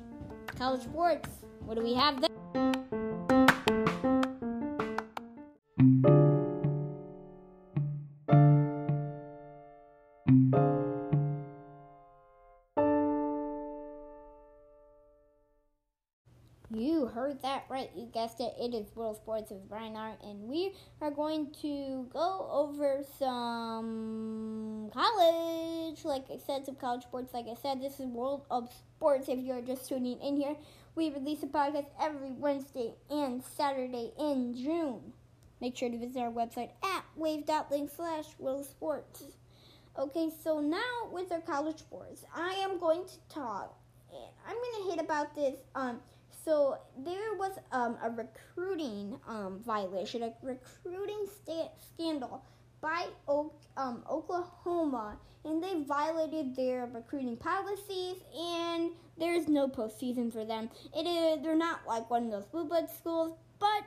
College 0.59 0.83
sports. 0.83 1.29
What 1.61 1.77
do 1.77 1.83
we 1.83 1.95
have 1.95 2.21
there? 2.21 2.31
You 16.71 17.07
heard 17.07 17.41
that 17.43 17.67
right. 17.69 17.91
You 17.95 18.07
guessed 18.13 18.41
it. 18.41 18.53
It 18.59 18.75
is 18.75 18.95
World 18.97 19.17
Sports 19.17 19.51
with 19.53 19.69
Brian 19.69 19.95
R. 19.95 20.17
And 20.23 20.49
we 20.49 20.75
are 21.01 21.11
going 21.11 21.53
to 21.63 22.09
go 22.13 22.49
over 22.51 23.05
some 23.19 24.91
college. 24.93 25.74
Like 26.03 26.25
I 26.33 26.39
said, 26.39 26.65
some 26.65 26.77
college 26.77 27.03
sports. 27.03 27.35
Like 27.35 27.47
I 27.47 27.55
said, 27.61 27.83
this 27.83 28.01
is 28.01 28.07
World 28.07 28.47
of 28.51 28.73
Sports. 28.73 29.29
If 29.29 29.39
you're 29.41 29.61
just 29.61 29.89
tuning 29.89 30.19
in 30.21 30.37
here, 30.37 30.57
we 30.95 31.11
release 31.11 31.43
a 31.43 31.47
podcast 31.47 31.87
every 32.01 32.33
Wednesday 32.33 32.95
and 33.11 33.43
Saturday 33.45 34.13
in 34.19 34.55
June. 34.57 35.13
Make 35.61 35.77
sure 35.77 35.91
to 35.91 35.99
visit 35.99 36.19
our 36.21 36.31
website 36.31 36.71
at 36.83 37.05
wavve.link 37.19 37.91
slash 37.95 38.27
world 38.39 38.65
sports. 38.65 39.25
Okay, 39.99 40.31
so 40.43 40.61
now 40.61 41.09
with 41.13 41.31
our 41.31 41.41
college 41.41 41.79
sports, 41.79 42.25
I 42.35 42.55
am 42.55 42.81
going 42.81 43.05
to 43.05 43.35
talk 43.35 43.77
and 44.11 44.31
I'm 44.49 44.57
gonna 44.57 44.91
hit 44.91 45.05
about 45.05 45.35
this 45.35 45.57
um 45.75 46.01
so 46.45 46.77
there 46.99 47.35
was 47.39 47.53
um, 47.73 47.97
a 48.03 48.11
recruiting 48.11 49.19
um, 49.27 49.61
violation, 49.65 50.23
a 50.23 50.33
recruiting 50.43 51.27
sta- 51.43 51.71
scandal 51.79 52.45
by 52.85 53.07
um, 53.79 54.03
Oklahoma, 54.11 55.17
and 55.47 55.65
they 55.65 55.83
violated 55.89 56.55
their 56.55 56.85
recruiting 56.93 57.35
policies, 57.35 58.17
and 58.39 58.91
there's 59.19 59.49
no 59.49 59.67
postseason 59.67 60.31
for 60.31 60.45
them. 60.45 60.69
It 60.95 61.07
is 61.07 61.43
they're 61.43 61.57
not 61.57 61.87
like 61.87 62.11
one 62.11 62.27
of 62.27 62.31
those 62.31 62.45
blue 62.45 62.67
blood 62.67 62.91
schools, 62.91 63.39
but 63.59 63.85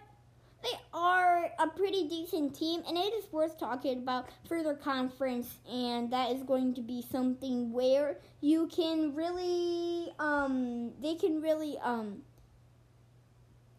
they 0.64 0.76
are 0.96 1.52
a 1.60 1.68
pretty 1.68 2.08
decent 2.08 2.56
team, 2.56 2.82
and 2.88 2.98
it 2.98 3.14
is 3.14 3.32
worth 3.32 3.60
talking 3.60 4.00
about 4.00 4.30
for 4.48 4.64
their 4.64 4.74
conference, 4.74 5.60
and 5.72 6.12
that 6.12 6.32
is 6.32 6.42
going 6.42 6.74
to 6.74 6.82
be 6.82 7.06
something 7.12 7.72
where 7.72 8.18
you 8.42 8.66
can 8.66 9.14
really, 9.14 10.12
um, 10.18 10.92
they 11.04 11.14
can 11.14 11.40
really, 11.40 11.78
um 11.84 12.24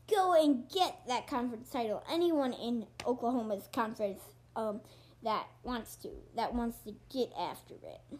go 0.08 0.32
and 0.32 0.70
get 0.70 1.00
that 1.06 1.26
conference 1.26 1.68
title. 1.68 2.02
Anyone 2.10 2.54
in 2.54 2.86
Oklahoma's 3.04 3.68
conference 3.74 4.22
um, 4.58 4.80
that 5.22 5.46
wants 5.62 5.96
to, 5.96 6.10
that 6.36 6.54
wants 6.54 6.78
to 6.84 6.94
get 7.12 7.32
after 7.38 7.74
it. 7.74 8.18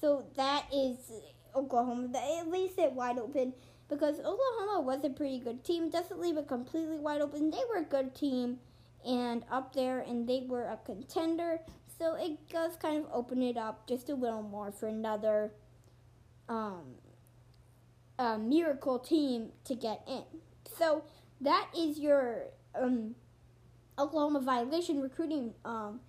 So 0.00 0.24
that 0.36 0.66
is 0.72 0.96
Oklahoma. 1.54 2.08
At 2.40 2.48
least 2.48 2.78
it 2.78 2.92
wide 2.92 3.18
open 3.18 3.54
because 3.88 4.18
Oklahoma 4.18 4.80
was 4.80 5.04
a 5.04 5.10
pretty 5.10 5.38
good 5.38 5.64
team. 5.64 5.90
Doesn't 5.90 6.20
leave 6.20 6.36
it 6.36 6.48
completely 6.48 6.98
wide 6.98 7.20
open. 7.20 7.50
They 7.50 7.62
were 7.68 7.80
a 7.80 7.84
good 7.84 8.14
team 8.14 8.58
and 9.06 9.44
up 9.50 9.74
there, 9.74 10.00
and 10.00 10.28
they 10.28 10.44
were 10.46 10.64
a 10.64 10.78
contender. 10.84 11.60
So 11.98 12.14
it 12.16 12.48
does 12.48 12.76
kind 12.76 13.04
of 13.04 13.10
open 13.12 13.42
it 13.42 13.56
up 13.56 13.86
just 13.86 14.08
a 14.08 14.14
little 14.14 14.42
more 14.42 14.72
for 14.72 14.88
another 14.88 15.52
um, 16.48 16.94
miracle 18.18 18.98
team 18.98 19.50
to 19.64 19.74
get 19.74 20.02
in. 20.08 20.24
So 20.78 21.04
that 21.40 21.68
is 21.76 21.98
your 21.98 22.46
um, 22.74 23.14
Oklahoma 23.98 24.40
violation 24.40 25.00
recruiting 25.00 25.54
um, 25.64 26.00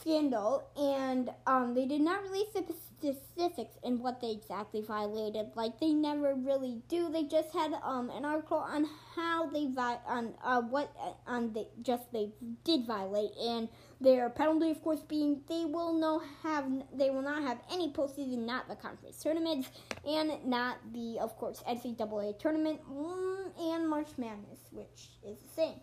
scandal, 0.00 0.64
and 0.76 1.30
um, 1.46 1.74
they 1.74 1.86
did 1.86 2.00
not 2.00 2.22
release 2.22 2.48
the 2.54 2.64
specifics 2.98 3.76
in 3.84 4.00
what 4.00 4.20
they 4.20 4.30
exactly 4.30 4.80
violated. 4.80 5.46
Like 5.54 5.78
they 5.80 5.92
never 5.92 6.34
really 6.34 6.82
do. 6.88 7.08
They 7.10 7.24
just 7.24 7.52
had 7.52 7.74
um, 7.82 8.10
an 8.10 8.24
article 8.24 8.58
on 8.58 8.86
how 9.14 9.46
they 9.46 9.66
vi- 9.66 10.00
on 10.06 10.34
uh, 10.42 10.62
what 10.62 10.94
uh, 11.00 11.12
on 11.30 11.52
they 11.52 11.68
just 11.82 12.12
they 12.12 12.30
did 12.64 12.86
violate, 12.86 13.30
and 13.40 13.68
their 14.00 14.30
penalty, 14.30 14.70
of 14.70 14.82
course, 14.82 15.00
being 15.00 15.40
they 15.48 15.64
will 15.64 15.92
no 15.92 16.22
have 16.42 16.64
they 16.94 17.10
will 17.10 17.22
not 17.22 17.42
have 17.42 17.58
any 17.72 17.92
postseason, 17.92 18.46
not 18.46 18.68
the 18.68 18.76
conference 18.76 19.22
tournaments, 19.22 19.68
and 20.06 20.44
not 20.44 20.78
the 20.92 21.18
of 21.20 21.36
course 21.36 21.62
NCAA 21.68 22.38
tournament 22.38 22.80
mm, 22.90 23.74
and 23.74 23.88
March 23.88 24.08
Madness, 24.16 24.60
which 24.72 25.08
is 25.26 25.38
the 25.38 25.48
same. 25.54 25.74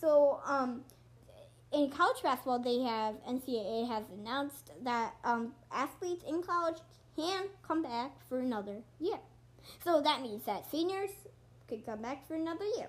So, 0.00 0.40
um, 0.46 0.82
in 1.72 1.90
college 1.90 2.22
basketball, 2.22 2.58
they 2.58 2.80
have 2.80 3.14
NCAA 3.28 3.86
has 3.88 4.04
announced 4.10 4.70
that 4.82 5.14
um, 5.24 5.52
athletes 5.70 6.24
in 6.26 6.42
college 6.42 6.78
can 7.16 7.44
come 7.66 7.82
back 7.82 8.12
for 8.28 8.38
another 8.40 8.78
year. 8.98 9.18
So 9.84 10.00
that 10.00 10.22
means 10.22 10.44
that 10.46 10.70
seniors 10.70 11.10
could 11.68 11.84
come 11.84 12.02
back 12.02 12.26
for 12.26 12.34
another 12.34 12.64
year. 12.76 12.88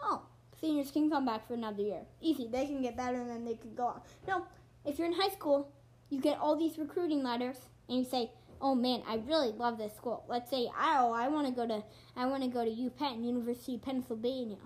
Oh, 0.00 0.22
seniors 0.60 0.90
can 0.90 1.10
come 1.10 1.26
back 1.26 1.46
for 1.46 1.54
another 1.54 1.82
year. 1.82 2.02
Easy. 2.20 2.46
They 2.46 2.66
can 2.66 2.80
get 2.80 2.96
better 2.96 3.20
and 3.20 3.28
then 3.28 3.44
they 3.44 3.54
can 3.54 3.74
go 3.74 3.86
on. 3.86 4.00
No, 4.26 4.46
if 4.84 4.98
you're 4.98 5.08
in 5.08 5.14
high 5.14 5.30
school, 5.30 5.72
you 6.10 6.20
get 6.20 6.38
all 6.38 6.56
these 6.56 6.78
recruiting 6.78 7.22
letters 7.22 7.56
and 7.88 7.98
you 7.98 8.04
say, 8.04 8.30
"Oh 8.60 8.74
man, 8.74 9.02
I 9.06 9.16
really 9.16 9.52
love 9.52 9.76
this 9.76 9.94
school." 9.96 10.24
Let's 10.28 10.48
say, 10.48 10.70
"Oh, 10.74 11.12
I 11.12 11.28
want 11.28 11.48
to 11.48 11.52
go 11.52 11.66
to 11.66 11.82
I 12.16 12.26
want 12.26 12.44
to 12.44 12.48
go 12.48 12.64
to 12.64 12.70
UPenn, 12.70 13.24
University 13.24 13.74
of 13.74 13.82
Pennsylvania." 13.82 14.58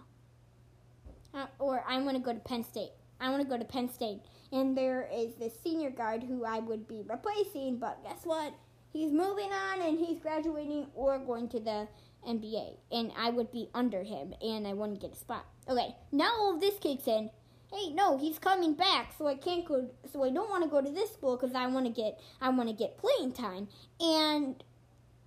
Uh, 1.35 1.47
or 1.59 1.85
I 1.89 1.99
want 2.01 2.17
to 2.17 2.23
go 2.23 2.33
to 2.33 2.41
Penn 2.41 2.65
State. 2.65 2.93
I 3.21 3.31
want 3.31 3.43
to 3.43 3.49
go 3.49 3.57
to 3.57 3.65
Penn 3.65 3.89
State. 3.89 4.21
And 4.53 4.77
there 4.77 5.09
is 5.13 5.35
this 5.39 5.55
senior 5.63 5.91
guard 5.91 6.23
who 6.23 6.45
I 6.45 6.59
would 6.59 6.87
be 6.87 7.03
replacing, 7.09 7.79
but 7.79 8.03
guess 8.05 8.25
what? 8.25 8.53
He's 8.93 9.11
moving 9.11 9.51
on 9.51 9.81
and 9.81 9.99
he's 9.99 10.19
graduating 10.19 10.89
or 10.95 11.19
going 11.19 11.49
to 11.51 11.61
the 11.61 11.89
NBA. 12.29 12.77
And 12.91 13.13
I 13.17 13.31
would 13.31 13.51
be 13.51 13.71
under 13.73 14.03
him 14.03 14.35
and 14.43 14.67
I 14.67 14.75
wouldn't 14.75 15.01
get 15.01 15.15
a 15.15 15.17
spot. 15.17 15.47
Okay, 15.69 15.97
now 16.11 16.33
all 16.39 16.55
of 16.55 16.61
this 16.61 16.79
kicks 16.79 17.07
in. 17.07 17.31
Hey, 17.73 17.91
no, 17.95 18.19
he's 18.19 18.39
coming 18.39 18.75
back, 18.75 19.15
so 19.17 19.27
I 19.27 19.35
can't 19.35 19.65
go. 19.65 19.89
So 20.13 20.23
I 20.23 20.29
don't 20.29 20.51
want 20.51 20.63
to 20.63 20.69
go 20.69 20.83
to 20.83 20.91
this 20.91 21.11
school 21.11 21.39
because 21.39 21.55
I 21.55 21.67
want 21.69 21.87
to 21.87 21.93
get 21.93 22.21
I 22.39 22.51
want 22.51 22.69
to 22.69 22.75
get 22.75 22.99
playing 22.99 23.33
time. 23.33 23.69
And 23.99 24.63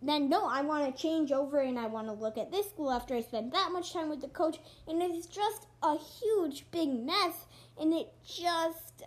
then 0.07 0.29
no, 0.29 0.45
I 0.47 0.61
want 0.61 0.85
to 0.85 1.01
change 1.01 1.31
over 1.31 1.59
and 1.59 1.79
I 1.79 1.87
want 1.87 2.07
to 2.07 2.13
look 2.13 2.37
at 2.37 2.51
this 2.51 2.69
school 2.69 2.91
after 2.91 3.15
I 3.15 3.21
spend 3.21 3.51
that 3.51 3.71
much 3.71 3.93
time 3.93 4.09
with 4.09 4.21
the 4.21 4.27
coach, 4.27 4.59
and 4.87 5.01
it's 5.01 5.27
just 5.27 5.67
a 5.83 5.97
huge 5.97 6.65
big 6.71 6.89
mess, 6.89 7.45
and 7.79 7.93
it 7.93 8.07
just 8.25 9.03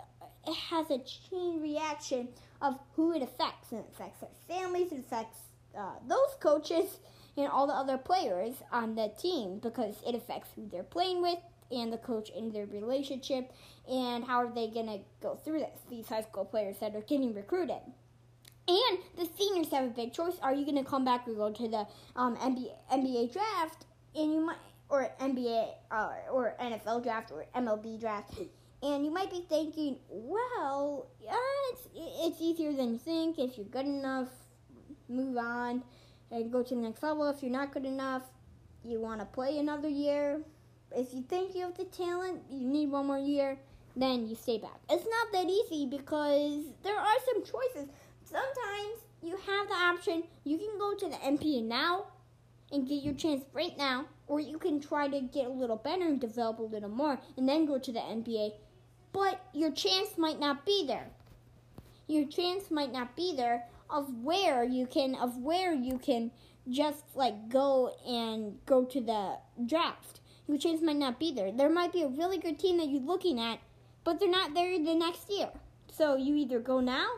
it 0.46 0.54
has 0.54 0.90
a 0.90 0.98
chain 0.98 1.61
reaction 1.61 2.28
of 2.62 2.78
who 2.94 3.12
it 3.12 3.22
affects, 3.22 3.72
and 3.72 3.80
it 3.80 3.90
affects 3.92 4.20
their 4.20 4.30
families, 4.48 4.92
it 4.92 5.00
affects 5.00 5.38
uh, 5.76 5.94
those 6.06 6.34
coaches 6.40 6.98
and 7.37 7.48
all 7.48 7.66
the 7.66 7.72
other 7.72 7.98
players 7.98 8.54
on 8.72 8.94
the 8.94 9.12
team 9.20 9.61
because 9.61 9.96
it 10.06 10.14
affects 10.14 10.50
who 10.56 10.66
they're 10.68 10.82
playing 10.82 11.22
with 11.22 11.38
and 11.70 11.92
the 11.92 11.98
coach 11.98 12.30
and 12.37 12.52
their 12.52 12.66
relationship 12.66 13.52
and 13.88 14.24
how 14.24 14.38
are 14.38 14.52
they 14.52 14.68
going 14.68 14.87
to 14.87 14.98
go 15.22 15.37
through 15.37 15.61
this? 15.61 15.80
These 15.88 16.08
high 16.08 16.22
school 16.22 16.44
players 16.44 16.78
that 16.80 16.96
are 16.96 17.02
getting 17.02 17.34
recruited 17.34 17.80
and 18.68 18.98
the 19.16 19.28
seniors 19.37 19.70
have 19.70 19.85
a 19.85 19.88
big 19.88 20.12
choice. 20.12 20.35
Are 20.42 20.54
you 20.54 20.64
going 20.64 20.83
to 20.83 20.88
come 20.88 21.04
back 21.04 21.26
or 21.26 21.35
go 21.35 21.50
to 21.50 21.68
the 21.68 21.87
um, 22.14 22.37
NBA, 22.37 22.70
NBA 22.92 23.33
draft, 23.33 23.87
and 24.14 24.33
you 24.33 24.40
might, 24.40 24.57
or 24.90 25.11
NBA 25.20 25.68
uh, 25.90 26.11
or 26.31 26.54
NFL 26.61 27.02
draft 27.02 27.33
or 27.33 27.46
MLB 27.57 27.98
draft, 27.98 28.35
and 28.83 29.04
you 29.04 29.11
might 29.11 29.31
be 29.31 29.44
thinking, 29.48 29.96
well, 30.11 31.09
yeah, 31.22 31.35
it's 31.72 31.88
it's 31.94 32.40
easier 32.40 32.72
than 32.72 32.92
you 32.92 32.98
think. 32.98 33.38
If 33.38 33.57
you're 33.57 33.66
good 33.66 33.87
enough, 33.87 34.28
move 35.09 35.37
on 35.37 35.83
and 36.31 36.52
go 36.52 36.62
to 36.62 36.74
the 36.74 36.81
next 36.81 37.02
level. 37.02 37.28
If 37.28 37.42
you're 37.42 37.52
not 37.52 37.72
good 37.72 37.87
enough, 37.87 38.22
you 38.85 39.00
want 39.00 39.20
to 39.20 39.26
play 39.26 39.59
another 39.59 39.88
year. 39.88 40.40
If 40.94 41.12
you 41.12 41.22
think 41.22 41.54
you 41.54 41.62
have 41.62 41.76
the 41.76 41.85
talent, 41.85 42.42
you 42.50 42.66
need 42.66 42.90
one 42.90 43.07
more 43.07 43.18
year, 43.18 43.59
then 43.96 44.26
you 44.26 44.35
stay 44.35 44.59
back. 44.59 44.78
It's 44.88 45.04
not 45.04 45.33
that 45.33 45.50
easy 45.50 45.87
because 45.87 46.64
there 46.83 46.96
are 46.96 47.16
some 47.26 47.42
choices 47.42 47.90
sometimes 48.30 49.04
you 49.22 49.36
have 49.36 49.68
the 49.68 49.74
option 49.74 50.24
you 50.44 50.58
can 50.58 50.78
go 50.78 50.94
to 50.94 51.08
the 51.08 51.16
NBA 51.16 51.64
now 51.64 52.06
and 52.70 52.86
get 52.86 53.02
your 53.02 53.14
chance 53.14 53.44
right 53.52 53.76
now, 53.78 54.04
or 54.26 54.40
you 54.40 54.58
can 54.58 54.80
try 54.80 55.08
to 55.08 55.20
get 55.20 55.46
a 55.46 55.50
little 55.50 55.76
better 55.76 56.04
and 56.04 56.20
develop 56.20 56.58
a 56.58 56.62
little 56.62 56.90
more 56.90 57.18
and 57.36 57.48
then 57.48 57.64
go 57.64 57.78
to 57.78 57.92
the 57.92 58.00
NBA. 58.00 58.52
But 59.12 59.40
your 59.54 59.72
chance 59.72 60.18
might 60.18 60.38
not 60.38 60.66
be 60.66 60.86
there. 60.86 61.08
Your 62.06 62.26
chance 62.26 62.70
might 62.70 62.92
not 62.92 63.16
be 63.16 63.34
there 63.34 63.64
of 63.90 64.22
where 64.22 64.64
you 64.64 64.86
can 64.86 65.14
of 65.14 65.38
where 65.38 65.72
you 65.72 65.98
can 65.98 66.30
just 66.68 67.04
like 67.14 67.48
go 67.48 67.94
and 68.06 68.58
go 68.66 68.84
to 68.84 69.00
the 69.00 69.38
draft. 69.66 70.20
Your 70.46 70.58
chance 70.58 70.82
might 70.82 70.96
not 70.96 71.18
be 71.18 71.32
there. 71.32 71.50
There 71.52 71.70
might 71.70 71.92
be 71.92 72.02
a 72.02 72.08
really 72.08 72.38
good 72.38 72.58
team 72.58 72.78
that 72.78 72.88
you're 72.88 73.00
looking 73.00 73.40
at, 73.40 73.60
but 74.04 74.20
they're 74.20 74.30
not 74.30 74.54
there 74.54 74.78
the 74.78 74.94
next 74.94 75.30
year. 75.30 75.48
So 75.90 76.16
you 76.16 76.36
either 76.36 76.60
go 76.60 76.80
now 76.80 77.08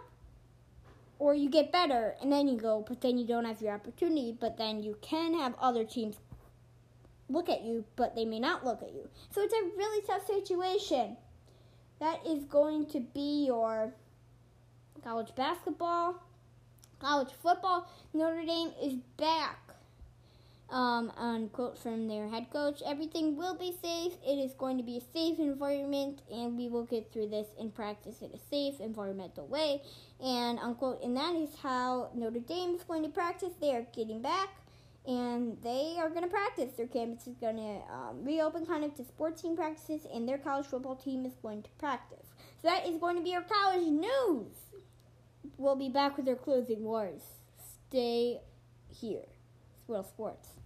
or 1.21 1.35
you 1.35 1.51
get 1.51 1.71
better 1.71 2.17
and 2.21 2.33
then 2.33 2.49
you 2.49 2.57
go, 2.57 2.83
but 2.89 3.03
then 3.03 3.19
you 3.19 3.27
don't 3.27 3.45
have 3.45 3.61
your 3.61 3.75
opportunity, 3.75 4.35
but 4.41 4.57
then 4.57 4.83
you 4.83 4.97
can 5.03 5.35
have 5.35 5.55
other 5.61 5.85
teams 5.85 6.17
look 7.29 7.49
at 7.49 7.63
you, 7.63 7.85
but 7.95 8.17
they 8.17 8.25
may 8.25 8.41
not 8.41 8.65
look 8.65 8.83
at 8.83 8.93
you. 8.93 9.07
So 9.31 9.43
it's 9.43 9.53
a 9.53 9.77
really 9.77 10.05
tough 10.07 10.27
situation. 10.27 11.17
That 12.01 12.27
is 12.27 12.45
going 12.47 12.87
to 12.87 13.01
be 13.01 13.45
your 13.47 13.93
college 15.05 15.35
basketball, 15.37 16.25
college 16.99 17.33
football. 17.43 17.87
Notre 18.15 18.45
Dame 18.45 18.73
is 18.83 18.95
back 19.19 19.70
um, 20.71 21.13
unquote 21.17 21.79
from 21.79 22.09
their 22.09 22.29
head 22.29 22.47
coach. 22.51 22.83
Everything 22.87 23.37
will 23.37 23.55
be 23.55 23.75
safe. 23.83 24.13
It 24.27 24.39
is 24.39 24.53
going 24.55 24.77
to 24.79 24.85
be 24.85 24.99
a 24.99 25.13
safe 25.13 25.39
environment, 25.39 26.23
and 26.33 26.57
we 26.57 26.69
will 26.69 26.85
get 26.85 27.13
through 27.13 27.29
this 27.29 27.49
in 27.59 27.71
practice 27.71 28.23
in 28.23 28.31
a 28.33 28.39
safe, 28.51 28.81
environmental 28.81 29.47
way. 29.47 29.83
And 30.23 30.59
unquote, 30.59 31.03
and 31.03 31.17
that 31.17 31.35
is 31.35 31.51
how 31.63 32.11
Notre 32.15 32.41
Dame 32.41 32.75
is 32.75 32.83
going 32.85 33.03
to 33.03 33.09
practice. 33.09 33.53
They 33.61 33.75
are 33.75 33.87
getting 33.95 34.23
back, 34.23 34.49
and 35.07 35.57
they 35.63 35.97
are 35.99 36.09
going 36.09 36.23
to 36.23 36.29
practice. 36.29 36.73
Their 36.77 36.87
campus 36.87 37.27
is 37.27 37.37
going 37.37 37.57
to 37.57 37.81
um, 37.93 38.25
reopen 38.25 38.67
kind 38.67 38.85
of 38.85 38.95
to 38.97 39.05
sports 39.05 39.43
team 39.43 39.57
practices, 39.57 40.07
and 40.13 40.29
their 40.29 40.39
college 40.39 40.67
football 40.67 40.97
team 40.97 41.27
is 41.27 41.35
going 41.43 41.63
to 41.63 41.71
practice. 41.79 42.27
So 42.63 42.69
that 42.69 42.87
is 42.87 42.99
going 42.99 43.17
to 43.17 43.23
be 43.23 43.35
our 43.35 43.43
college 43.43 43.89
news. 43.89 44.55
We'll 45.57 45.77
be 45.77 45.89
back 45.89 46.17
with 46.17 46.29
our 46.29 46.37
closing 46.37 46.85
words. 46.85 47.25
Stay 47.89 48.41
here. 48.89 49.25
Swirl 49.87 50.05
Sports. 50.05 50.60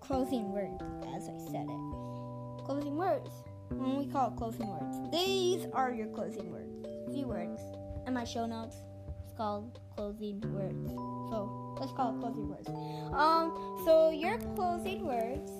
Closing 0.00 0.52
words, 0.52 0.82
as 1.14 1.28
I 1.28 1.38
said 1.50 1.66
it. 1.68 2.64
Closing 2.64 2.96
words. 2.96 3.30
When 3.70 3.96
we 3.96 4.06
call 4.06 4.30
closing 4.30 4.66
words. 4.68 4.96
These 5.12 5.66
are 5.72 5.92
your 5.92 6.06
closing 6.08 6.50
words. 6.50 6.86
A 7.08 7.12
few 7.12 7.26
words. 7.26 7.60
In 8.06 8.14
my 8.14 8.24
show 8.24 8.46
notes, 8.46 8.76
it's 9.24 9.32
called 9.36 9.78
closing 9.94 10.40
words. 10.52 10.90
So 11.30 11.76
let's 11.78 11.92
call 11.92 12.16
it 12.16 12.20
closing 12.20 12.48
words. 12.48 12.68
Um, 13.12 13.82
so 13.84 14.10
your 14.10 14.38
closing 14.54 15.04
words 15.06 15.50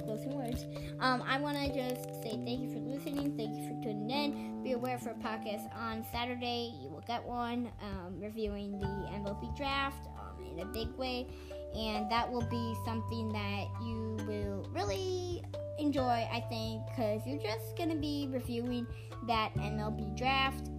closing 0.00 0.36
words. 0.36 0.64
Um, 1.00 1.22
I 1.26 1.40
want 1.40 1.56
to 1.56 1.66
just 1.66 2.22
say 2.22 2.30
thank 2.44 2.60
you 2.60 2.72
for 2.72 2.80
listening. 2.80 3.36
Thank 3.36 3.56
you 3.56 3.68
for 3.68 3.82
tuning 3.82 4.10
in. 4.10 4.62
Be 4.62 4.72
aware 4.72 4.98
for 4.98 5.10
a 5.10 5.14
podcast 5.14 5.74
on 5.76 6.04
Saturday. 6.12 6.74
You 6.82 6.90
will 6.90 7.04
get 7.06 7.24
one 7.24 7.70
um, 7.82 8.20
reviewing 8.20 8.78
the 8.78 8.86
MLB 8.86 9.56
draft 9.56 10.06
um, 10.18 10.44
in 10.44 10.60
a 10.60 10.66
big 10.66 10.88
way, 10.96 11.26
and 11.74 12.10
that 12.10 12.30
will 12.30 12.46
be 12.48 12.74
something 12.84 13.32
that 13.32 13.66
you 13.82 14.18
will 14.26 14.68
really 14.72 15.42
enjoy. 15.78 16.28
I 16.32 16.44
think 16.48 16.82
because 16.90 17.26
you're 17.26 17.42
just 17.42 17.76
gonna 17.76 17.96
be 17.96 18.28
reviewing 18.30 18.86
that 19.26 19.54
MLB 19.54 20.16
draft 20.16 20.70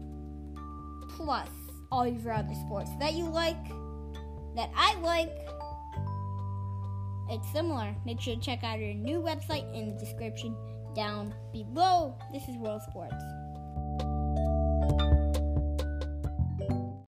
plus 1.09 1.49
all 1.91 2.07
your 2.07 2.33
other 2.33 2.55
sports 2.55 2.89
that 2.99 3.13
you 3.13 3.25
like, 3.25 3.67
that 4.55 4.69
I 4.75 4.95
like 5.01 5.31
it's 7.31 7.49
similar. 7.51 7.95
Make 8.05 8.19
sure 8.19 8.35
to 8.35 8.41
check 8.41 8.63
out 8.63 8.79
our 8.79 8.93
new 8.93 9.21
website 9.21 9.73
in 9.73 9.93
the 9.93 9.99
description 9.99 10.55
down 10.93 11.33
below. 11.51 12.17
This 12.33 12.43
is 12.47 12.57
World 12.57 12.81
Sports. 12.83 13.15